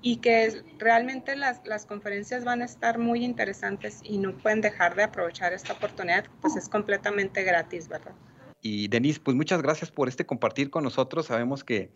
y 0.00 0.16
que 0.18 0.62
realmente 0.78 1.36
las, 1.36 1.60
las, 1.64 1.86
conferencias 1.86 2.44
van 2.44 2.62
a 2.62 2.64
estar 2.66 2.98
muy 2.98 3.24
interesantes 3.24 4.00
y 4.02 4.18
no 4.18 4.36
pueden 4.36 4.60
dejar 4.60 4.94
de 4.96 5.04
aprovechar 5.04 5.52
esta 5.52 5.72
oportunidad, 5.72 6.26
pues 6.40 6.56
es 6.56 6.68
completamente 6.68 7.42
gratis, 7.42 7.88
¿verdad? 7.88 8.14
Y 8.60 8.88
Denise, 8.88 9.20
pues 9.20 9.36
muchas 9.36 9.60
gracias 9.60 9.90
por 9.90 10.08
este 10.08 10.24
compartir 10.24 10.70
con 10.70 10.84
nosotros. 10.84 11.26
Sabemos 11.26 11.64
que, 11.64 11.92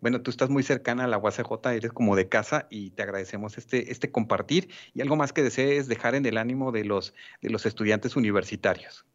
bueno, 0.00 0.20
tú 0.20 0.30
estás 0.30 0.50
muy 0.50 0.62
cercana 0.62 1.04
a 1.04 1.06
la 1.06 1.16
UACJ, 1.16 1.66
eres 1.74 1.92
como 1.92 2.14
de 2.14 2.28
casa 2.28 2.66
y 2.70 2.90
te 2.90 3.02
agradecemos 3.02 3.56
este, 3.56 3.90
este 3.90 4.10
compartir 4.10 4.68
y 4.92 5.00
algo 5.00 5.16
más 5.16 5.32
que 5.32 5.42
desees 5.42 5.88
dejar 5.88 6.14
en 6.14 6.26
el 6.26 6.36
ánimo 6.36 6.72
de 6.72 6.84
los, 6.84 7.14
de 7.40 7.48
los 7.48 7.64
estudiantes 7.64 8.16
universitarios. 8.16 9.06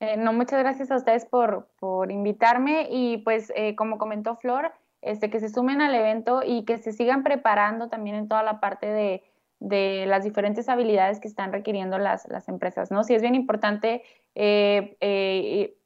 Eh, 0.00 0.16
no, 0.16 0.32
muchas 0.32 0.58
gracias 0.60 0.90
a 0.90 0.96
ustedes 0.96 1.24
por, 1.26 1.68
invitarme 2.10 2.88
y 2.90 3.18
pues 3.18 3.52
eh, 3.56 3.74
como 3.76 3.98
comentó 3.98 4.36
Flor, 4.36 4.72
este, 5.02 5.30
que 5.30 5.40
se 5.40 5.48
sumen 5.48 5.80
al 5.80 5.94
evento 5.94 6.42
y 6.44 6.64
que 6.64 6.78
se 6.78 6.92
sigan 6.92 7.22
preparando 7.22 7.88
también 7.88 8.16
en 8.16 8.28
toda 8.28 8.42
la 8.42 8.60
parte 8.60 8.86
de, 8.86 9.22
las 10.06 10.24
diferentes 10.24 10.68
habilidades 10.68 11.20
que 11.20 11.28
están 11.28 11.52
requiriendo 11.52 11.96
las, 11.98 12.48
empresas, 12.48 12.90
¿no? 12.90 13.02
Sí 13.02 13.14
es 13.14 13.22
bien 13.22 13.34
importante 13.34 14.02
eh, 14.34 15.78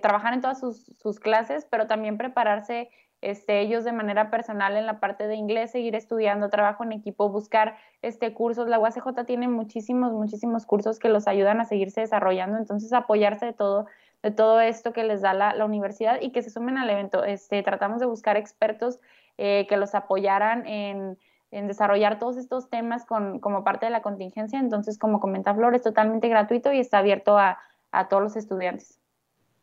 trabajar 0.00 0.32
en 0.32 0.40
todas 0.40 0.58
sus, 0.60 1.20
clases, 1.20 1.66
pero 1.70 1.86
también 1.86 2.16
prepararse 2.16 2.88
este, 3.24 3.60
ellos 3.60 3.84
de 3.84 3.92
manera 3.92 4.30
personal 4.30 4.76
en 4.76 4.84
la 4.84 5.00
parte 5.00 5.26
de 5.26 5.34
inglés, 5.34 5.70
seguir 5.70 5.94
estudiando, 5.94 6.50
trabajo 6.50 6.84
en 6.84 6.92
equipo, 6.92 7.30
buscar 7.30 7.76
este, 8.02 8.34
cursos. 8.34 8.68
La 8.68 8.78
UACJ 8.78 9.24
tiene 9.26 9.48
muchísimos, 9.48 10.12
muchísimos 10.12 10.66
cursos 10.66 10.98
que 10.98 11.08
los 11.08 11.26
ayudan 11.26 11.58
a 11.60 11.64
seguirse 11.64 12.02
desarrollando, 12.02 12.58
entonces 12.58 12.92
apoyarse 12.92 13.46
de 13.46 13.52
todo, 13.54 13.86
de 14.22 14.30
todo 14.30 14.60
esto 14.60 14.92
que 14.92 15.04
les 15.04 15.22
da 15.22 15.32
la, 15.32 15.54
la 15.54 15.64
universidad 15.64 16.20
y 16.20 16.32
que 16.32 16.42
se 16.42 16.50
sumen 16.50 16.76
al 16.76 16.90
evento. 16.90 17.24
Este, 17.24 17.62
tratamos 17.62 17.98
de 17.98 18.06
buscar 18.06 18.36
expertos 18.36 19.00
eh, 19.38 19.66
que 19.68 19.78
los 19.78 19.94
apoyaran 19.94 20.66
en, 20.66 21.18
en, 21.50 21.66
desarrollar 21.66 22.18
todos 22.18 22.36
estos 22.36 22.68
temas 22.68 23.06
con, 23.06 23.40
como 23.40 23.64
parte 23.64 23.86
de 23.86 23.90
la 23.90 24.02
contingencia. 24.02 24.58
Entonces, 24.58 24.98
como 24.98 25.18
comenta 25.18 25.54
Flor, 25.54 25.74
es 25.74 25.82
totalmente 25.82 26.28
gratuito 26.28 26.72
y 26.72 26.78
está 26.78 26.98
abierto 26.98 27.38
a, 27.38 27.58
a 27.90 28.08
todos 28.08 28.22
los 28.22 28.36
estudiantes. 28.36 29.00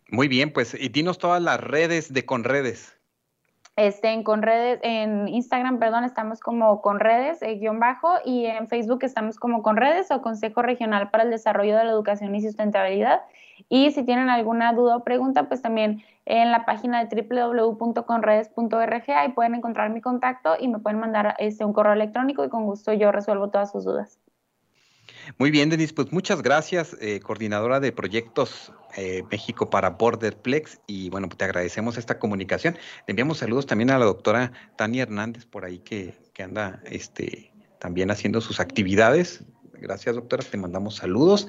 Muy 0.10 0.28
bien, 0.28 0.52
pues 0.52 0.74
y 0.74 0.89
dinos 0.89 1.19
todas 1.19 1.41
las 1.41 1.62
redes 1.62 2.12
de 2.12 2.26
Conredes. 2.26 3.00
Este, 3.81 4.09
en 4.09 4.21
Conredes, 4.21 4.79
en 4.83 5.27
Instagram, 5.27 5.79
perdón, 5.79 6.03
estamos 6.03 6.39
como 6.39 6.83
Conredes, 6.83 7.41
eh, 7.41 7.55
guion 7.55 7.79
bajo, 7.79 8.13
y 8.23 8.45
en 8.45 8.67
Facebook 8.67 8.99
estamos 9.01 9.39
como 9.39 9.63
Conredes 9.63 10.11
o 10.11 10.21
Consejo 10.21 10.61
Regional 10.61 11.09
para 11.09 11.23
el 11.23 11.31
Desarrollo 11.31 11.75
de 11.75 11.85
la 11.85 11.91
Educación 11.91 12.35
y 12.35 12.43
Sustentabilidad. 12.43 13.21
Y 13.69 13.89
si 13.89 14.03
tienen 14.03 14.29
alguna 14.29 14.71
duda 14.73 14.97
o 14.97 15.03
pregunta, 15.03 15.47
pues 15.47 15.63
también 15.63 16.03
en 16.25 16.51
la 16.51 16.63
página 16.63 17.03
de 17.03 17.23
www.conredes.org 17.23 19.11
ahí 19.15 19.29
pueden 19.29 19.55
encontrar 19.55 19.89
mi 19.89 19.99
contacto 19.99 20.57
y 20.59 20.67
me 20.67 20.77
pueden 20.77 20.99
mandar 20.99 21.33
este, 21.39 21.65
un 21.65 21.73
correo 21.73 21.93
electrónico 21.93 22.45
y 22.45 22.49
con 22.49 22.65
gusto 22.65 22.93
yo 22.93 23.11
resuelvo 23.11 23.49
todas 23.49 23.71
sus 23.71 23.83
dudas. 23.83 24.19
Muy 25.37 25.51
bien, 25.51 25.69
Denise, 25.69 25.93
pues 25.93 26.11
muchas 26.11 26.41
gracias, 26.41 26.95
eh, 26.99 27.19
coordinadora 27.19 27.79
de 27.79 27.91
proyectos 27.91 28.71
eh, 28.97 29.23
México 29.31 29.69
para 29.69 29.91
Borderplex. 29.91 30.79
Y 30.87 31.09
bueno, 31.09 31.29
te 31.29 31.45
agradecemos 31.45 31.97
esta 31.97 32.19
comunicación. 32.19 32.75
Le 33.07 33.11
enviamos 33.11 33.39
saludos 33.39 33.65
también 33.65 33.89
a 33.91 33.97
la 33.97 34.05
doctora 34.05 34.51
Tania 34.75 35.03
Hernández 35.03 35.45
por 35.45 35.65
ahí 35.65 35.79
que, 35.79 36.13
que 36.33 36.43
anda 36.43 36.81
este, 36.85 37.51
también 37.79 38.11
haciendo 38.11 38.41
sus 38.41 38.59
actividades. 38.59 39.43
Gracias, 39.73 40.15
doctora. 40.15 40.43
Te 40.43 40.57
mandamos 40.57 40.97
saludos 40.97 41.47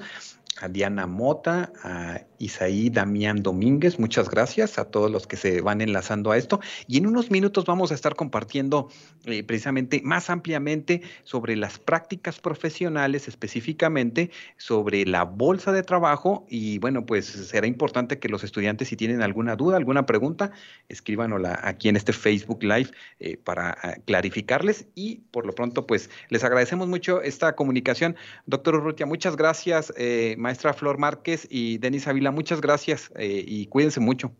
a 0.63 0.69
Diana 0.69 1.07
Mota, 1.07 1.73
a 1.83 2.21
Isaí 2.39 2.89
Damián 2.89 3.43
Domínguez, 3.43 3.99
muchas 3.99 4.29
gracias 4.29 4.79
a 4.79 4.85
todos 4.85 5.11
los 5.11 5.27
que 5.27 5.35
se 5.35 5.59
van 5.59 5.81
enlazando 5.81 6.31
a 6.31 6.37
esto. 6.37 6.61
Y 6.87 6.97
en 6.97 7.07
unos 7.07 7.31
minutos 7.31 7.65
vamos 7.65 7.91
a 7.91 7.95
estar 7.95 8.15
compartiendo 8.15 8.89
eh, 9.25 9.43
precisamente 9.43 10.01
más 10.05 10.29
ampliamente 10.29 11.01
sobre 11.23 11.57
las 11.57 11.79
prácticas 11.79 12.39
profesionales, 12.39 13.27
específicamente 13.27 14.31
sobre 14.55 15.05
la 15.05 15.23
bolsa 15.23 15.73
de 15.73 15.83
trabajo. 15.83 16.45
Y 16.49 16.79
bueno, 16.79 17.05
pues 17.05 17.25
será 17.25 17.67
importante 17.67 18.19
que 18.19 18.29
los 18.29 18.45
estudiantes, 18.45 18.87
si 18.87 18.95
tienen 18.95 19.21
alguna 19.21 19.57
duda, 19.57 19.75
alguna 19.75 20.05
pregunta, 20.05 20.51
escríbanosla 20.87 21.59
aquí 21.61 21.89
en 21.89 21.97
este 21.97 22.13
Facebook 22.13 22.63
Live 22.63 22.91
eh, 23.19 23.35
para 23.35 23.77
ah, 23.81 23.95
clarificarles. 24.05 24.87
Y 24.95 25.23
por 25.31 25.45
lo 25.45 25.53
pronto, 25.53 25.85
pues 25.85 26.09
les 26.29 26.43
agradecemos 26.45 26.87
mucho 26.87 27.21
esta 27.21 27.53
comunicación. 27.53 28.15
Doctor 28.45 28.75
Urrutia, 28.75 29.05
muchas 29.05 29.35
gracias. 29.35 29.93
Eh, 29.97 30.35
maestra 30.53 30.73
Flor 30.73 30.99
Márquez 30.99 31.47
y 31.49 31.79
Denis 31.79 32.07
Avila, 32.07 32.29
muchas 32.29 32.61
gracias 32.61 33.11
eh, 33.15 33.43
y 33.45 33.65
cuídense 33.67 33.99
mucho. 33.99 34.31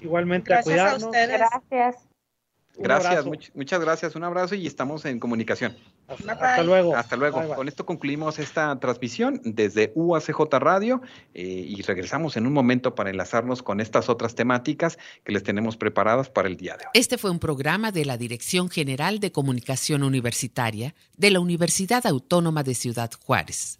Igualmente, 0.00 0.48
gracias 0.48 0.78
a, 0.78 0.92
a 0.92 0.96
ustedes. 0.96 1.40
Gracias. 1.40 1.96
Gracias, 2.78 3.26
much, 3.26 3.48
muchas 3.54 3.80
gracias, 3.80 4.14
un 4.14 4.22
abrazo 4.22 4.54
y 4.54 4.64
estamos 4.66 5.04
en 5.04 5.18
comunicación. 5.18 5.76
Hasta, 6.06 6.32
hasta 6.32 6.62
luego. 6.62 6.96
Hasta 6.96 7.16
luego. 7.16 7.38
Bye, 7.40 7.48
bye. 7.48 7.56
Con 7.56 7.68
esto 7.68 7.84
concluimos 7.84 8.38
esta 8.38 8.78
transmisión 8.78 9.40
desde 9.44 9.90
UACJ 9.96 10.40
Radio 10.52 11.02
eh, 11.34 11.42
y 11.42 11.82
regresamos 11.82 12.36
en 12.36 12.46
un 12.46 12.52
momento 12.52 12.94
para 12.94 13.10
enlazarnos 13.10 13.62
con 13.64 13.80
estas 13.80 14.08
otras 14.08 14.36
temáticas 14.36 14.98
que 15.24 15.32
les 15.32 15.42
tenemos 15.42 15.76
preparadas 15.76 16.30
para 16.30 16.46
el 16.48 16.56
día 16.56 16.76
de 16.76 16.84
hoy. 16.84 16.90
Este 16.94 17.18
fue 17.18 17.32
un 17.32 17.40
programa 17.40 17.90
de 17.90 18.04
la 18.04 18.16
Dirección 18.16 18.70
General 18.70 19.18
de 19.18 19.32
Comunicación 19.32 20.04
Universitaria 20.04 20.94
de 21.18 21.30
la 21.32 21.40
Universidad 21.40 22.06
Autónoma 22.06 22.62
de 22.62 22.74
Ciudad 22.74 23.10
Juárez. 23.20 23.79